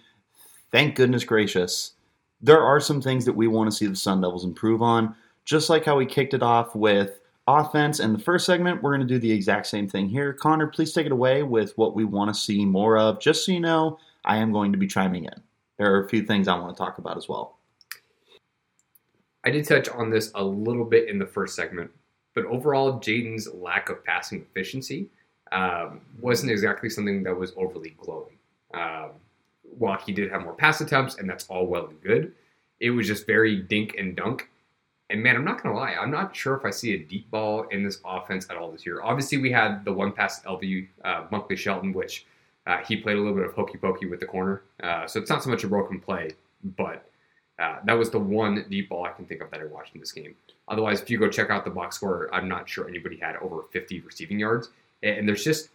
thank 0.71 0.95
goodness 0.95 1.23
gracious, 1.23 1.93
there 2.41 2.61
are 2.61 2.79
some 2.79 3.01
things 3.01 3.25
that 3.25 3.35
we 3.35 3.47
want 3.47 3.69
to 3.69 3.75
see 3.75 3.85
the 3.85 3.95
Sun 3.95 4.21
Devils 4.21 4.45
improve 4.45 4.81
on. 4.81 5.15
Just 5.45 5.69
like 5.69 5.85
how 5.85 5.95
we 5.95 6.05
kicked 6.05 6.33
it 6.33 6.43
off 6.43 6.75
with 6.75 7.19
offense 7.47 7.99
in 7.99 8.13
the 8.13 8.19
first 8.19 8.45
segment, 8.45 8.83
we're 8.83 8.95
going 8.95 9.07
to 9.07 9.13
do 9.13 9.19
the 9.19 9.31
exact 9.31 9.67
same 9.67 9.87
thing 9.87 10.09
here. 10.09 10.33
Connor, 10.33 10.67
please 10.67 10.93
take 10.93 11.05
it 11.05 11.11
away 11.11 11.43
with 11.43 11.77
what 11.77 11.95
we 11.95 12.03
want 12.03 12.33
to 12.33 12.39
see 12.39 12.65
more 12.65 12.97
of. 12.97 13.19
Just 13.19 13.45
so 13.45 13.51
you 13.51 13.59
know, 13.59 13.99
I 14.25 14.37
am 14.37 14.51
going 14.51 14.71
to 14.71 14.77
be 14.77 14.87
chiming 14.87 15.25
in. 15.25 15.41
There 15.77 15.93
are 15.93 16.03
a 16.03 16.09
few 16.09 16.23
things 16.23 16.47
I 16.47 16.59
want 16.59 16.75
to 16.75 16.83
talk 16.83 16.97
about 16.97 17.17
as 17.17 17.29
well. 17.29 17.57
I 19.45 19.49
did 19.49 19.65
touch 19.65 19.87
on 19.87 20.09
this 20.09 20.31
a 20.35 20.43
little 20.43 20.83
bit 20.83 21.07
in 21.07 21.19
the 21.19 21.25
first 21.25 21.55
segment, 21.55 21.91
but 22.37 22.45
overall, 22.45 22.99
Jayden's 22.99 23.51
lack 23.51 23.89
of 23.89 24.05
passing 24.05 24.43
efficiency 24.43 25.07
um, 25.51 26.01
wasn't 26.21 26.51
exactly 26.51 26.87
something 26.87 27.23
that 27.23 27.35
was 27.35 27.51
overly 27.57 27.95
glowing. 27.97 28.37
Um, 28.75 29.09
while 29.63 29.97
he 29.97 30.11
did 30.11 30.29
have 30.29 30.43
more 30.43 30.53
pass 30.53 30.79
attempts, 30.79 31.15
and 31.15 31.27
that's 31.27 31.47
all 31.47 31.65
well 31.65 31.87
and 31.87 31.99
good, 31.99 32.33
it 32.79 32.91
was 32.91 33.07
just 33.07 33.25
very 33.25 33.55
dink 33.55 33.95
and 33.97 34.15
dunk. 34.15 34.51
And 35.09 35.23
man, 35.23 35.35
I'm 35.35 35.45
not 35.45 35.63
gonna 35.63 35.75
lie, 35.75 35.95
I'm 35.99 36.11
not 36.11 36.35
sure 36.35 36.55
if 36.55 36.63
I 36.63 36.69
see 36.69 36.93
a 36.93 36.99
deep 36.99 37.31
ball 37.31 37.63
in 37.71 37.83
this 37.83 38.01
offense 38.05 38.45
at 38.51 38.55
all 38.55 38.71
this 38.71 38.85
year. 38.85 39.01
Obviously, 39.01 39.39
we 39.39 39.51
had 39.51 39.83
the 39.83 39.91
one 39.91 40.11
pass 40.11 40.43
LV 40.43 40.87
uh, 41.03 41.23
Bunkley 41.29 41.57
Shelton, 41.57 41.91
which 41.91 42.27
uh, 42.67 42.77
he 42.87 42.97
played 42.97 43.15
a 43.15 43.19
little 43.19 43.33
bit 43.33 43.47
of 43.47 43.53
hokey 43.55 43.79
pokey 43.79 44.05
with 44.05 44.19
the 44.19 44.27
corner, 44.27 44.61
uh, 44.83 45.07
so 45.07 45.19
it's 45.19 45.31
not 45.31 45.41
so 45.41 45.49
much 45.49 45.63
a 45.63 45.67
broken 45.67 45.99
play, 45.99 46.29
but 46.77 47.09
uh, 47.59 47.77
that 47.85 47.93
was 47.93 48.09
the 48.09 48.19
one 48.19 48.65
deep 48.69 48.89
ball 48.89 49.05
I 49.05 49.11
can 49.11 49.25
think 49.25 49.41
of 49.41 49.49
that 49.51 49.59
I 49.59 49.65
watched 49.65 49.95
in 49.95 49.99
this 49.99 50.11
game. 50.11 50.35
Otherwise, 50.67 51.01
if 51.01 51.09
you 51.09 51.17
go 51.17 51.29
check 51.29 51.49
out 51.49 51.65
the 51.65 51.71
box 51.71 51.95
score, 51.95 52.29
I'm 52.33 52.47
not 52.47 52.69
sure 52.69 52.87
anybody 52.87 53.17
had 53.17 53.35
over 53.37 53.63
50 53.71 54.01
receiving 54.01 54.39
yards. 54.39 54.69
And 55.03 55.27
there's 55.27 55.43
just 55.43 55.69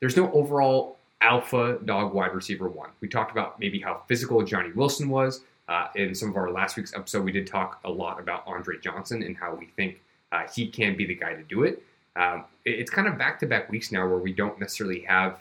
there's 0.00 0.16
no 0.16 0.32
overall 0.32 0.98
alpha 1.20 1.78
dog 1.84 2.12
wide 2.12 2.34
receiver 2.34 2.68
one. 2.68 2.90
We 3.00 3.08
talked 3.08 3.30
about 3.30 3.60
maybe 3.60 3.80
how 3.80 4.02
physical 4.08 4.42
Johnny 4.42 4.72
Wilson 4.72 5.08
was. 5.08 5.42
Uh, 5.68 5.86
in 5.94 6.14
some 6.14 6.28
of 6.28 6.36
our 6.36 6.50
last 6.50 6.76
week's 6.76 6.92
episode, 6.92 7.24
we 7.24 7.30
did 7.30 7.46
talk 7.46 7.80
a 7.84 7.90
lot 7.90 8.18
about 8.18 8.42
Andre 8.46 8.78
Johnson 8.78 9.22
and 9.22 9.36
how 9.36 9.54
we 9.54 9.66
think 9.76 10.00
uh, 10.32 10.42
he 10.52 10.66
can 10.66 10.96
be 10.96 11.06
the 11.06 11.14
guy 11.14 11.34
to 11.34 11.42
do 11.44 11.62
it. 11.62 11.82
Um, 12.16 12.44
it's 12.64 12.90
kind 12.90 13.06
of 13.06 13.16
back 13.16 13.38
to 13.40 13.46
back 13.46 13.70
weeks 13.70 13.92
now 13.92 14.06
where 14.06 14.18
we 14.18 14.32
don't 14.32 14.58
necessarily 14.58 15.00
have 15.00 15.38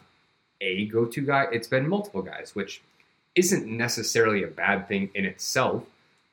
a 0.62 0.86
go 0.86 1.06
to 1.06 1.22
guy. 1.22 1.48
It's 1.52 1.68
been 1.68 1.90
multiple 1.90 2.22
guys, 2.22 2.56
which 2.56 2.82
isn't 3.36 3.66
necessarily 3.66 4.44
a 4.44 4.48
bad 4.48 4.88
thing 4.88 5.10
in 5.16 5.26
itself, 5.26 5.84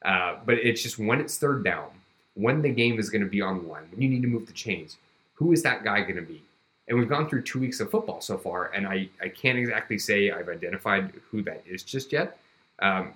uh, 0.04 0.36
but 0.44 0.54
it's 0.54 0.82
just 0.82 0.98
when 0.98 1.20
it's 1.20 1.38
third 1.38 1.64
down, 1.64 1.88
when 2.34 2.62
the 2.62 2.70
game 2.70 2.98
is 2.98 3.10
going 3.10 3.22
to 3.22 3.28
be 3.28 3.40
on 3.40 3.62
the 3.62 3.68
line, 3.68 3.84
when 3.90 4.02
you 4.02 4.08
need 4.08 4.22
to 4.22 4.28
move 4.28 4.46
the 4.46 4.52
chains, 4.52 4.96
who 5.34 5.52
is 5.52 5.62
that 5.62 5.84
guy 5.84 6.00
going 6.02 6.16
to 6.16 6.22
be? 6.22 6.42
And 6.88 6.98
we've 6.98 7.08
gone 7.08 7.28
through 7.28 7.42
two 7.42 7.60
weeks 7.60 7.80
of 7.80 7.90
football 7.90 8.20
so 8.20 8.38
far, 8.38 8.72
and 8.72 8.86
I, 8.86 9.08
I 9.22 9.28
can't 9.28 9.58
exactly 9.58 9.98
say 9.98 10.30
I've 10.30 10.48
identified 10.48 11.12
who 11.30 11.42
that 11.42 11.62
is 11.66 11.82
just 11.82 12.12
yet. 12.12 12.38
Um, 12.80 13.12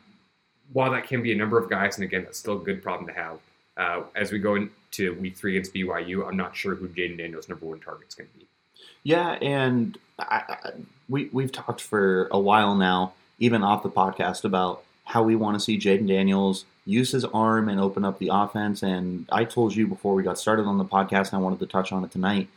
while 0.73 0.91
that 0.93 1.07
can 1.07 1.23
be 1.23 1.33
a 1.33 1.37
number 1.37 1.59
of 1.59 1.71
guys, 1.71 1.97
and 1.97 2.05
again, 2.05 2.25
that's 2.25 2.39
still 2.39 2.61
a 2.61 2.65
good 2.65 2.83
problem 2.83 3.07
to 3.07 3.15
have, 3.15 3.39
uh, 3.77 4.03
as 4.15 4.31
we 4.31 4.39
go 4.39 4.57
into 4.57 5.15
week 5.15 5.37
three 5.37 5.57
against 5.57 5.75
BYU, 5.75 6.27
I'm 6.27 6.37
not 6.37 6.55
sure 6.55 6.75
who 6.75 6.89
Jayden 6.89 7.19
Daniels' 7.19 7.49
number 7.49 7.67
one 7.67 7.81
target 7.81 8.09
is 8.09 8.15
going 8.15 8.29
to 8.31 8.39
be. 8.39 8.47
Yeah, 9.05 9.33
and 9.41 9.99
I, 10.19 10.43
I, 10.49 10.71
we, 11.09 11.31
we've 11.33 11.53
talked 11.53 11.81
for 11.81 12.29
a 12.31 12.39
while 12.39 12.75
now 12.75 13.15
even 13.43 13.65
off 13.65 13.83
the 13.83 13.91
podcast 13.91 14.45
about 14.45 14.85
how 15.05 15.21
we 15.25 15.35
want 15.35 15.57
to 15.57 15.61
see 15.61 15.77
Jayden 15.77 16.07
Daniels 16.07 16.65
use 16.87 17.11
his 17.11 17.25
arm 17.25 17.69
and 17.69 17.81
open 17.81 18.05
up 18.05 18.21
the 18.21 18.31
offense. 18.33 18.85
And 18.85 19.27
I 19.33 19.45
told 19.45 19.75
you 19.75 19.89
before 19.89 20.15
we 20.15 20.23
got 20.23 20.39
started 20.39 20.65
on 20.65 20.79
the 20.79 20.85
podcast, 20.85 21.33
and 21.33 21.41
I 21.41 21.43
wanted 21.43 21.59
to 21.59 21.67
touch 21.67 21.91
on 21.91 22.05
it 22.05 22.13
tonight. 22.13 22.49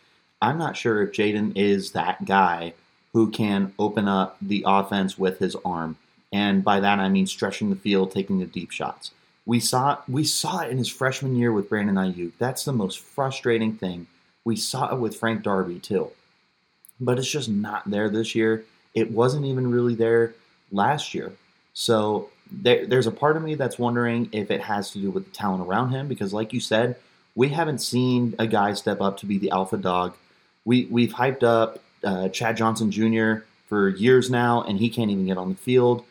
I'm 0.44 0.60
not 0.60 0.78
sure 0.78 1.02
if 1.02 1.12
Jayden 1.12 1.54
is 1.58 1.94
that 1.94 2.24
guy 2.26 2.76
who 3.14 3.32
can 3.32 3.74
open 3.80 4.08
up 4.08 4.38
the 4.40 4.64
offense 4.68 5.18
with 5.18 5.40
his 5.40 5.56
arm. 5.66 5.98
And 6.32 6.64
by 6.64 6.80
that 6.80 7.00
I 7.00 7.10
mean 7.10 7.26
stretching 7.26 7.72
the 7.72 7.76
field, 7.76 8.12
taking 8.12 8.38
the 8.38 8.46
deep 8.46 8.70
shots. 8.70 9.10
We 9.48 9.60
saw 9.60 9.98
we 10.08 10.24
saw 10.24 10.60
it 10.60 10.70
in 10.70 10.78
his 10.78 10.90
freshman 10.90 11.36
year 11.36 11.52
with 11.52 11.70
Brandon 11.70 11.96
Aiyuk. 11.96 12.34
That's 12.38 12.64
the 12.64 12.74
most 12.74 13.00
frustrating 13.00 13.74
thing. 13.74 14.06
We 14.44 14.56
saw 14.56 14.94
it 14.94 15.00
with 15.00 15.18
Frank 15.18 15.42
Darby 15.42 15.80
too. 15.80 16.12
But 17.00 17.18
it's 17.18 17.32
just 17.32 17.50
not 17.50 17.90
there 17.90 18.10
this 18.10 18.36
year. 18.36 18.66
It 18.94 19.12
wasn't 19.12 19.46
even 19.46 19.72
really 19.72 19.96
there 19.96 20.36
last 20.76 21.14
year. 21.14 21.32
So 21.74 22.30
there, 22.52 22.86
there's 22.86 23.08
a 23.08 23.12
part 23.12 23.38
of 23.38 23.44
me 23.44 23.56
that's 23.56 23.80
wondering 23.80 24.30
if 24.32 24.52
it 24.52 24.62
has 24.62 24.92
to 24.92 25.00
do 25.00 25.12
with 25.12 25.26
the 25.26 25.32
talent 25.32 25.68
around 25.68 25.92
him 25.92 26.08
because, 26.08 26.34
like 26.34 26.54
you 26.54 26.60
said, 26.60 26.96
we 27.36 27.50
haven't 27.50 27.80
seen 27.80 28.36
a 28.40 28.48
guy 28.48 28.74
step 28.74 29.02
up 29.02 29.18
to 29.18 29.26
be 29.26 29.38
the 29.38 29.52
alpha 29.52 29.78
dog. 29.78 30.16
We 30.64 30.86
we've 30.86 31.14
hyped 31.14 31.44
up 31.44 31.80
uh, 32.04 32.30
Chad 32.30 32.58
Johnson 32.58 32.92
Jr. 32.92 33.46
for 33.68 33.90
years 33.90 34.30
now, 34.30 34.62
and 34.62 34.80
he 34.80 34.90
can't 34.90 35.12
even 35.12 35.26
get 35.26 35.38
on 35.38 35.50
the 35.50 35.56
field. 35.56 36.06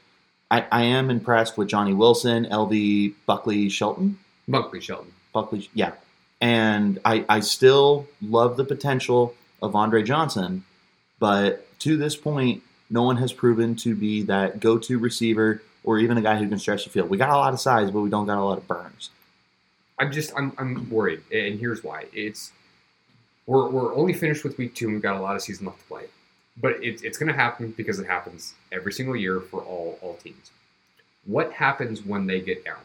I, 0.50 0.66
I 0.71 0.83
am 0.83 1.11
impressed 1.11 1.56
with 1.56 1.68
Johnny 1.68 1.94
Wilson, 1.94 2.47
LV 2.47 3.14
Buckley 3.26 3.68
Shelton. 3.68 4.18
Buckley 4.47 4.80
Shelton. 4.80 5.12
Buckley, 5.33 5.68
yeah. 5.73 5.92
And 6.40 7.00
I, 7.04 7.25
I 7.28 7.40
still 7.40 8.06
love 8.21 8.56
the 8.56 8.64
potential 8.64 9.35
of 9.62 9.75
Andre 9.75 10.02
Johnson, 10.02 10.64
but 11.18 11.66
to 11.80 11.97
this 11.97 12.16
point, 12.16 12.62
no 12.90 13.02
one 13.02 13.16
has 13.16 13.32
proven 13.32 13.76
to 13.76 13.94
be 13.94 14.22
that 14.22 14.60
go-to 14.60 14.98
receiver 14.98 15.62
or 15.82 15.98
even 15.98 16.16
a 16.16 16.22
guy 16.22 16.36
who 16.36 16.48
can 16.48 16.58
stretch 16.58 16.84
the 16.84 16.90
field. 16.90 17.10
We 17.10 17.18
got 17.18 17.30
a 17.30 17.36
lot 17.36 17.52
of 17.52 17.60
size, 17.60 17.90
but 17.90 18.00
we 18.00 18.10
don't 18.10 18.26
got 18.26 18.38
a 18.38 18.44
lot 18.44 18.58
of 18.58 18.66
burners. 18.66 19.10
I'm 19.98 20.10
just 20.10 20.32
I'm, 20.36 20.52
I'm 20.58 20.88
worried, 20.90 21.22
and 21.32 21.58
here's 21.58 21.84
why. 21.84 22.06
It's 22.12 22.52
we're, 23.46 23.68
we're 23.68 23.94
only 23.94 24.12
finished 24.12 24.42
with 24.42 24.58
week 24.58 24.74
two, 24.74 24.86
and 24.86 24.94
we've 24.94 25.02
got 25.02 25.16
a 25.16 25.20
lot 25.20 25.36
of 25.36 25.42
season 25.42 25.66
left 25.66 25.80
to 25.80 25.84
play. 25.86 26.04
But 26.56 26.82
it, 26.82 27.02
it's 27.04 27.18
going 27.18 27.30
to 27.30 27.38
happen 27.38 27.74
because 27.76 27.98
it 27.98 28.06
happens 28.06 28.54
every 28.72 28.92
single 28.92 29.16
year 29.16 29.40
for 29.40 29.60
all 29.60 29.98
all 30.02 30.14
teams. 30.16 30.50
What 31.26 31.52
happens 31.52 32.04
when 32.04 32.26
they 32.26 32.40
get 32.40 32.64
down? 32.64 32.80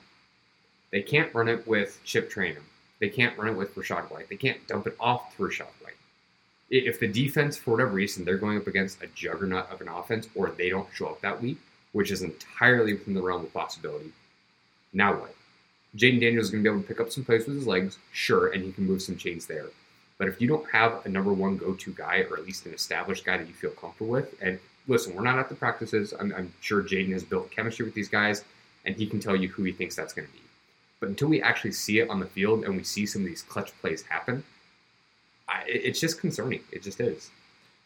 They 0.91 1.01
can't 1.01 1.33
run 1.33 1.47
it 1.47 1.67
with 1.67 1.99
Chip 2.03 2.31
Trayanum. 2.31 2.63
They 2.99 3.09
can't 3.09 3.37
run 3.37 3.49
it 3.49 3.57
with 3.57 3.75
Rachaad 3.75 4.11
White. 4.11 4.29
They 4.29 4.35
can't 4.35 4.65
dump 4.67 4.87
it 4.87 4.95
off 4.99 5.35
to 5.35 5.43
Rachaad 5.43 5.67
White 5.81 5.95
if 6.69 6.99
the 6.99 7.07
defense, 7.07 7.57
for 7.57 7.71
whatever 7.71 7.91
reason, 7.91 8.23
they're 8.23 8.37
going 8.37 8.57
up 8.57 8.67
against 8.67 9.01
a 9.01 9.07
juggernaut 9.07 9.71
of 9.71 9.81
an 9.81 9.87
offense, 9.87 10.27
or 10.35 10.51
they 10.51 10.69
don't 10.69 10.87
show 10.93 11.07
up 11.07 11.21
that 11.21 11.41
week, 11.41 11.57
which 11.93 12.11
is 12.11 12.21
entirely 12.21 12.93
within 12.93 13.13
the 13.13 13.21
realm 13.21 13.43
of 13.43 13.53
possibility. 13.53 14.11
Now 14.93 15.13
what? 15.13 15.35
Jayden 15.95 16.21
Daniels 16.21 16.45
is 16.45 16.51
going 16.51 16.63
to 16.63 16.69
be 16.69 16.73
able 16.73 16.83
to 16.83 16.87
pick 16.87 16.99
up 16.99 17.11
some 17.11 17.25
plays 17.25 17.47
with 17.47 17.55
his 17.55 17.67
legs, 17.67 17.97
sure, 18.11 18.47
and 18.47 18.63
he 18.63 18.71
can 18.71 18.85
move 18.85 19.01
some 19.01 19.17
chains 19.17 19.47
there. 19.47 19.65
But 20.19 20.27
if 20.27 20.39
you 20.39 20.47
don't 20.47 20.69
have 20.71 21.05
a 21.05 21.09
number 21.09 21.33
one 21.33 21.57
go-to 21.57 21.91
guy, 21.91 22.25
or 22.29 22.37
at 22.37 22.45
least 22.45 22.65
an 22.65 22.73
established 22.73 23.25
guy 23.25 23.37
that 23.37 23.47
you 23.47 23.53
feel 23.53 23.71
comfortable 23.71 24.11
with, 24.11 24.35
and 24.41 24.59
listen, 24.87 25.15
we're 25.15 25.23
not 25.23 25.39
at 25.39 25.49
the 25.49 25.55
practices. 25.55 26.13
I'm, 26.19 26.33
I'm 26.35 26.53
sure 26.61 26.83
Jayden 26.83 27.13
has 27.13 27.23
built 27.23 27.49
chemistry 27.49 27.85
with 27.85 27.95
these 27.95 28.09
guys, 28.09 28.43
and 28.85 28.95
he 28.95 29.07
can 29.07 29.19
tell 29.19 29.35
you 29.35 29.47
who 29.47 29.63
he 29.63 29.71
thinks 29.71 29.95
that's 29.95 30.13
going 30.13 30.27
to 30.27 30.33
be. 30.33 30.41
But 30.99 31.09
until 31.09 31.29
we 31.29 31.41
actually 31.41 31.71
see 31.71 31.99
it 31.99 32.09
on 32.09 32.19
the 32.19 32.25
field 32.25 32.65
and 32.65 32.75
we 32.75 32.83
see 32.83 33.05
some 33.05 33.21
of 33.21 33.27
these 33.27 33.41
clutch 33.41 33.71
plays 33.79 34.03
happen, 34.03 34.43
I, 35.49 35.63
it's 35.67 35.99
just 35.99 36.19
concerning. 36.19 36.61
It 36.71 36.83
just 36.83 36.99
is. 36.99 37.31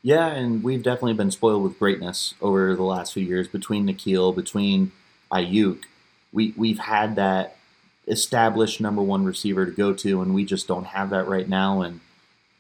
Yeah, 0.01 0.27
and 0.27 0.63
we've 0.63 0.83
definitely 0.83 1.13
been 1.13 1.31
spoiled 1.31 1.63
with 1.63 1.79
greatness 1.79 2.33
over 2.41 2.75
the 2.75 2.83
last 2.83 3.13
few 3.13 3.25
years 3.25 3.47
between 3.47 3.87
N'Keal, 3.87 4.35
between 4.35 4.91
Aiyuk. 5.31 5.83
We 6.33 6.53
we've 6.57 6.79
had 6.79 7.15
that 7.15 7.55
established 8.07 8.81
number 8.81 9.01
one 9.01 9.23
receiver 9.23 9.65
to 9.65 9.71
go 9.71 9.93
to, 9.93 10.21
and 10.21 10.35
we 10.35 10.43
just 10.43 10.67
don't 10.67 10.87
have 10.87 11.09
that 11.11 11.27
right 11.27 11.47
now, 11.47 11.81
and 11.81 12.01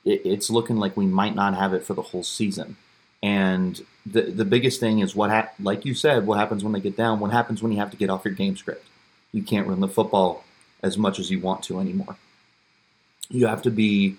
it, 0.05 0.21
it's 0.25 0.49
looking 0.49 0.77
like 0.77 0.95
we 0.95 1.05
might 1.05 1.35
not 1.35 1.55
have 1.55 1.73
it 1.73 1.83
for 1.83 1.93
the 1.93 2.01
whole 2.01 2.23
season. 2.23 2.77
And 3.21 3.85
the 4.05 4.23
the 4.23 4.45
biggest 4.45 4.79
thing 4.79 4.99
is 4.99 5.13
what, 5.15 5.29
ha- 5.29 5.51
like 5.59 5.85
you 5.85 5.93
said, 5.93 6.25
what 6.25 6.39
happens 6.39 6.63
when 6.63 6.73
they 6.73 6.79
get 6.79 6.95
down? 6.95 7.19
What 7.19 7.31
happens 7.31 7.61
when 7.61 7.73
you 7.73 7.79
have 7.79 7.91
to 7.91 7.97
get 7.97 8.09
off 8.09 8.25
your 8.25 8.33
game 8.33 8.55
script? 8.55 8.85
You 9.33 9.43
can't 9.43 9.67
run 9.67 9.81
the 9.81 9.87
football 9.87 10.45
as 10.81 10.97
much 10.97 11.19
as 11.19 11.29
you 11.29 11.39
want 11.39 11.63
to 11.63 11.79
anymore. 11.79 12.17
You 13.29 13.47
have 13.47 13.61
to 13.63 13.71
be 13.71 14.17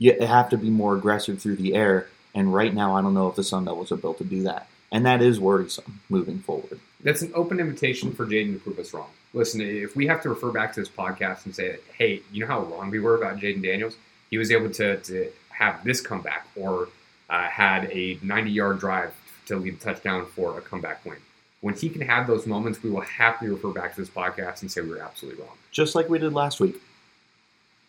you 0.00 0.18
have 0.18 0.48
to 0.48 0.56
be 0.56 0.70
more 0.70 0.96
aggressive 0.96 1.40
through 1.40 1.56
the 1.56 1.74
air. 1.74 2.08
And 2.34 2.52
right 2.52 2.74
now, 2.74 2.96
I 2.96 3.02
don't 3.02 3.14
know 3.14 3.28
if 3.28 3.36
the 3.36 3.44
Sun 3.44 3.66
Devils 3.66 3.92
are 3.92 3.96
built 3.96 4.18
to 4.18 4.24
do 4.24 4.42
that. 4.44 4.66
And 4.90 5.06
that 5.06 5.22
is 5.22 5.38
worrisome 5.38 6.00
moving 6.08 6.40
forward. 6.40 6.80
That's 7.04 7.22
an 7.22 7.30
open 7.34 7.60
invitation 7.60 8.12
for 8.12 8.26
Jayden 8.26 8.54
to 8.54 8.58
prove 8.58 8.78
us 8.78 8.92
wrong. 8.92 9.10
Listen, 9.34 9.60
if 9.60 9.94
we 9.94 10.06
have 10.06 10.22
to 10.22 10.30
refer 10.30 10.50
back 10.50 10.72
to 10.72 10.80
this 10.80 10.88
podcast 10.88 11.44
and 11.44 11.54
say, 11.54 11.76
hey, 11.96 12.22
you 12.32 12.40
know 12.40 12.46
how 12.46 12.60
wrong 12.62 12.90
we 12.90 12.98
were 12.98 13.14
about 13.14 13.36
Jayden 13.36 13.62
Daniels? 13.62 13.94
He 14.30 14.38
was 14.38 14.50
able 14.50 14.70
to, 14.70 14.96
to 14.96 15.30
have 15.50 15.84
this 15.84 16.00
comeback 16.00 16.48
or 16.56 16.88
uh, 17.28 17.42
had 17.42 17.84
a 17.92 18.18
90 18.22 18.50
yard 18.50 18.80
drive 18.80 19.14
to 19.46 19.56
lead 19.56 19.74
a 19.74 19.76
touchdown 19.76 20.26
for 20.34 20.58
a 20.58 20.62
comeback 20.62 21.04
win. 21.04 21.18
When 21.60 21.74
he 21.74 21.90
can 21.90 22.00
have 22.00 22.26
those 22.26 22.46
moments, 22.46 22.82
we 22.82 22.88
will 22.88 23.02
happily 23.02 23.50
refer 23.50 23.70
back 23.70 23.94
to 23.94 24.00
this 24.00 24.08
podcast 24.08 24.62
and 24.62 24.72
say 24.72 24.80
we 24.80 24.88
were 24.88 25.02
absolutely 25.02 25.42
wrong. 25.42 25.56
Just 25.70 25.94
like 25.94 26.08
we 26.08 26.18
did 26.18 26.32
last 26.32 26.58
week 26.58 26.80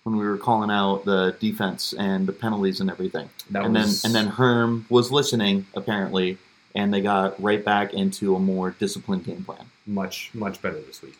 when 0.04 0.18
we 0.18 0.26
were 0.26 0.38
calling 0.38 0.72
out 0.72 1.06
the 1.06 1.36
defense 1.40 1.94
and 1.98 2.28
the 2.28 2.32
penalties 2.34 2.80
and 2.80 2.90
everything. 2.90 3.30
That 3.52 3.66
and 3.66 3.74
was- 3.76 4.02
then 4.02 4.10
and 4.10 4.16
then 4.16 4.34
Herm 4.34 4.86
was 4.90 5.12
listening 5.12 5.68
apparently, 5.76 6.38
and 6.76 6.94
they 6.94 7.02
got 7.02 7.42
right 7.42 7.64
back 7.64 7.94
into 7.94 8.36
a 8.36 8.40
more 8.40 8.72
disciplined 8.72 9.26
game 9.26 9.44
plan. 9.44 9.66
Much, 9.86 10.32
much 10.34 10.62
better 10.62 10.80
this 10.82 11.02
week. 11.02 11.18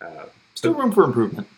Uh, 0.00 0.26
Still 0.54 0.74
room 0.74 0.92
for 0.92 1.04
improvement, 1.04 1.48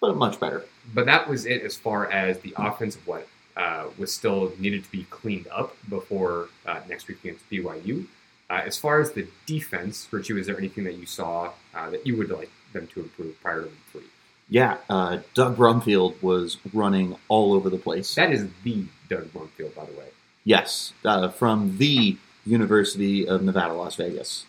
but 0.00 0.16
much 0.16 0.38
better. 0.40 0.64
but 0.94 1.04
that 1.06 1.28
was 1.28 1.46
it 1.46 1.62
as 1.62 1.76
far 1.76 2.10
as 2.10 2.38
the 2.40 2.54
offense 2.56 2.96
what 3.04 3.26
uh, 3.56 3.84
was 3.98 4.12
still 4.12 4.52
needed 4.58 4.82
to 4.84 4.90
be 4.90 5.04
cleaned 5.10 5.46
up 5.48 5.76
before 5.88 6.48
uh, 6.66 6.80
next 6.88 7.06
week 7.08 7.18
against 7.22 7.48
BYU. 7.50 8.06
Uh, 8.50 8.60
as 8.66 8.76
far 8.76 9.00
as 9.00 9.12
the 9.12 9.26
defense, 9.46 10.06
Richie, 10.10 10.32
was 10.34 10.46
there 10.46 10.56
anything 10.58 10.84
that 10.84 10.94
you 10.94 11.06
saw 11.06 11.52
uh, 11.74 11.90
that 11.90 12.06
you 12.06 12.16
would 12.16 12.30
like 12.30 12.50
them 12.72 12.86
to 12.88 13.00
improve 13.00 13.40
prior 13.42 13.60
to 13.62 13.66
week 13.66 13.74
three? 13.92 14.02
Yeah, 14.48 14.76
uh, 14.90 15.18
Doug 15.32 15.56
Brumfield 15.56 16.22
was 16.22 16.58
running 16.72 17.16
all 17.28 17.54
over 17.54 17.70
the 17.70 17.78
place. 17.78 18.14
That 18.14 18.32
is 18.32 18.46
the 18.62 18.84
Doug 19.08 19.32
Brumfield, 19.32 19.74
by 19.74 19.86
the 19.86 19.92
way. 19.92 20.08
Yes, 20.44 20.92
uh, 21.04 21.28
from 21.30 21.78
the 21.78 22.18
University 22.44 23.26
of 23.26 23.42
Nevada, 23.42 23.72
Las 23.72 23.96
Vegas. 23.96 24.44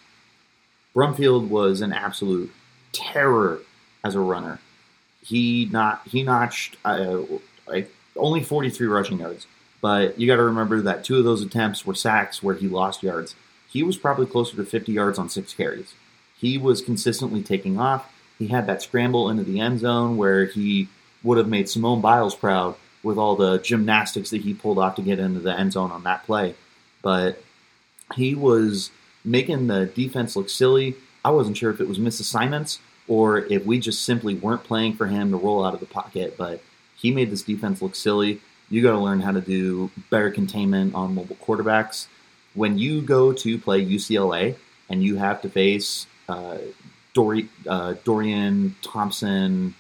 Brumfield 0.94 1.48
was 1.48 1.82
an 1.82 1.94
absolute 1.94 2.52
terror 2.92 3.62
as 4.04 4.16
a 4.16 4.20
runner. 4.20 4.60
He 5.22 5.68
not 5.72 6.08
he 6.08 6.24
notched 6.24 6.78
uh, 6.86 7.22
like 7.68 7.92
only 8.16 8.44
43 8.44 8.88
rushing 8.88 9.20
yards, 9.20 9.48
but 9.82 10.20
you 10.20 10.28
got 10.28 10.38
to 10.38 10.44
remember 10.44 10.82
that 10.82 11.04
two 11.04 11.18
of 11.18 11.24
those 11.24 11.42
attempts 11.42 11.86
were 11.86 11.96
sacks 11.96 12.44
where 12.44 12.56
he 12.56 12.68
lost 12.68 13.04
yards. 13.04 13.36
He 13.70 13.84
was 13.84 13.98
probably 13.98 14.26
closer 14.26 14.56
to 14.56 14.66
50 14.66 14.92
yards 14.92 15.20
on 15.20 15.30
six 15.30 15.54
carries. 15.54 15.94
He 16.38 16.58
was 16.58 16.82
consistently 16.82 17.42
taking 17.42 17.80
off. 17.80 18.12
He 18.38 18.48
had 18.48 18.68
that 18.68 18.82
scramble 18.82 19.30
into 19.30 19.44
the 19.44 19.60
end 19.60 19.80
zone 19.80 20.18
where 20.18 20.46
he 20.46 20.90
would 21.24 21.38
have 21.38 21.48
made 21.48 21.70
Simone 21.70 22.02
Biles 22.02 22.36
proud 22.36 22.76
with 23.04 23.18
all 23.18 23.36
the 23.36 23.60
gymnastics 23.60 24.32
that 24.32 24.42
he 24.42 24.54
pulled 24.54 24.80
off 24.80 24.96
to 24.96 25.02
get 25.02 25.20
into 25.20 25.40
the 25.40 25.58
end 25.58 25.74
zone 25.74 25.92
on 25.92 26.04
that 26.04 26.24
play. 26.26 26.56
But 27.02 27.42
he 28.16 28.36
was 28.36 28.92
making 29.24 29.68
the 29.68 29.86
defense 29.86 30.36
look 30.36 30.50
silly. 30.50 30.96
I 31.24 31.32
wasn't 31.32 31.58
sure 31.58 31.72
if 31.72 31.80
it 31.80 31.88
was 31.88 31.98
misassignments 31.98 32.80
or 33.08 33.40
if 33.46 33.66
we 33.66 33.80
just 33.80 34.04
simply 34.04 34.36
weren't 34.36 34.64
playing 34.64 34.96
for 34.96 35.08
him 35.08 35.32
to 35.32 35.38
roll 35.38 35.66
out 35.66 35.74
of 35.74 35.80
the 35.80 35.86
pocket, 35.86 36.36
but 36.38 36.62
he 36.96 37.12
made 37.12 37.30
this 37.30 37.44
defense 37.44 37.82
look 37.82 37.96
silly. 37.96 38.42
You 38.70 38.82
got 38.82 38.92
to 38.92 39.00
learn 39.00 39.22
how 39.22 39.32
to 39.32 39.42
do 39.42 39.92
better 40.10 40.32
containment 40.32 40.96
on 40.96 41.14
mobile 41.14 41.38
quarterbacks. 41.38 42.08
When 42.56 42.78
you 42.78 43.02
go 43.02 43.34
to 43.34 43.60
play 43.60 43.86
UCLA 43.86 44.56
and 44.90 45.04
you 45.04 45.18
have 45.18 45.42
to 45.42 45.50
face 45.50 46.08
uh, 46.28 46.58
Uh, 47.18 47.94
Dorian 48.04 48.76
Thompson 48.82 49.74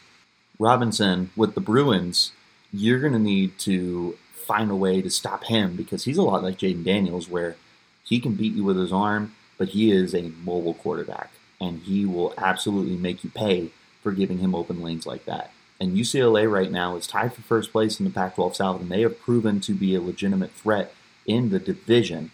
Robinson 0.57 1.31
with 1.35 1.53
the 1.53 1.61
Bruins, 1.61 2.31
you're 2.71 2.99
going 2.99 3.13
to 3.13 3.19
need 3.19 3.57
to 3.59 4.17
find 4.33 4.71
a 4.71 4.75
way 4.75 5.01
to 5.01 5.09
stop 5.09 5.45
him 5.45 5.75
because 5.75 6.05
he's 6.05 6.17
a 6.17 6.21
lot 6.21 6.43
like 6.43 6.57
Jayden 6.57 6.85
Daniels, 6.85 7.29
where 7.29 7.57
he 8.03 8.19
can 8.19 8.35
beat 8.35 8.53
you 8.53 8.63
with 8.63 8.77
his 8.77 8.93
arm, 8.93 9.35
but 9.57 9.69
he 9.69 9.91
is 9.91 10.13
a 10.13 10.31
mobile 10.43 10.75
quarterback, 10.75 11.31
and 11.59 11.81
he 11.81 12.05
will 12.05 12.33
absolutely 12.37 12.95
make 12.95 13.23
you 13.23 13.29
pay 13.29 13.71
for 14.01 14.11
giving 14.11 14.37
him 14.37 14.53
open 14.53 14.81
lanes 14.81 15.05
like 15.05 15.25
that. 15.25 15.51
And 15.79 15.97
UCLA 15.97 16.49
right 16.49 16.71
now 16.71 16.95
is 16.95 17.07
tied 17.07 17.33
for 17.33 17.41
first 17.41 17.71
place 17.71 17.99
in 17.99 18.05
the 18.05 18.11
Pac 18.11 18.35
12 18.35 18.55
South, 18.55 18.79
and 18.81 18.89
they 18.89 19.01
have 19.01 19.19
proven 19.19 19.59
to 19.61 19.73
be 19.73 19.93
a 19.93 20.01
legitimate 20.01 20.51
threat 20.51 20.93
in 21.25 21.49
the 21.49 21.59
division. 21.59 22.31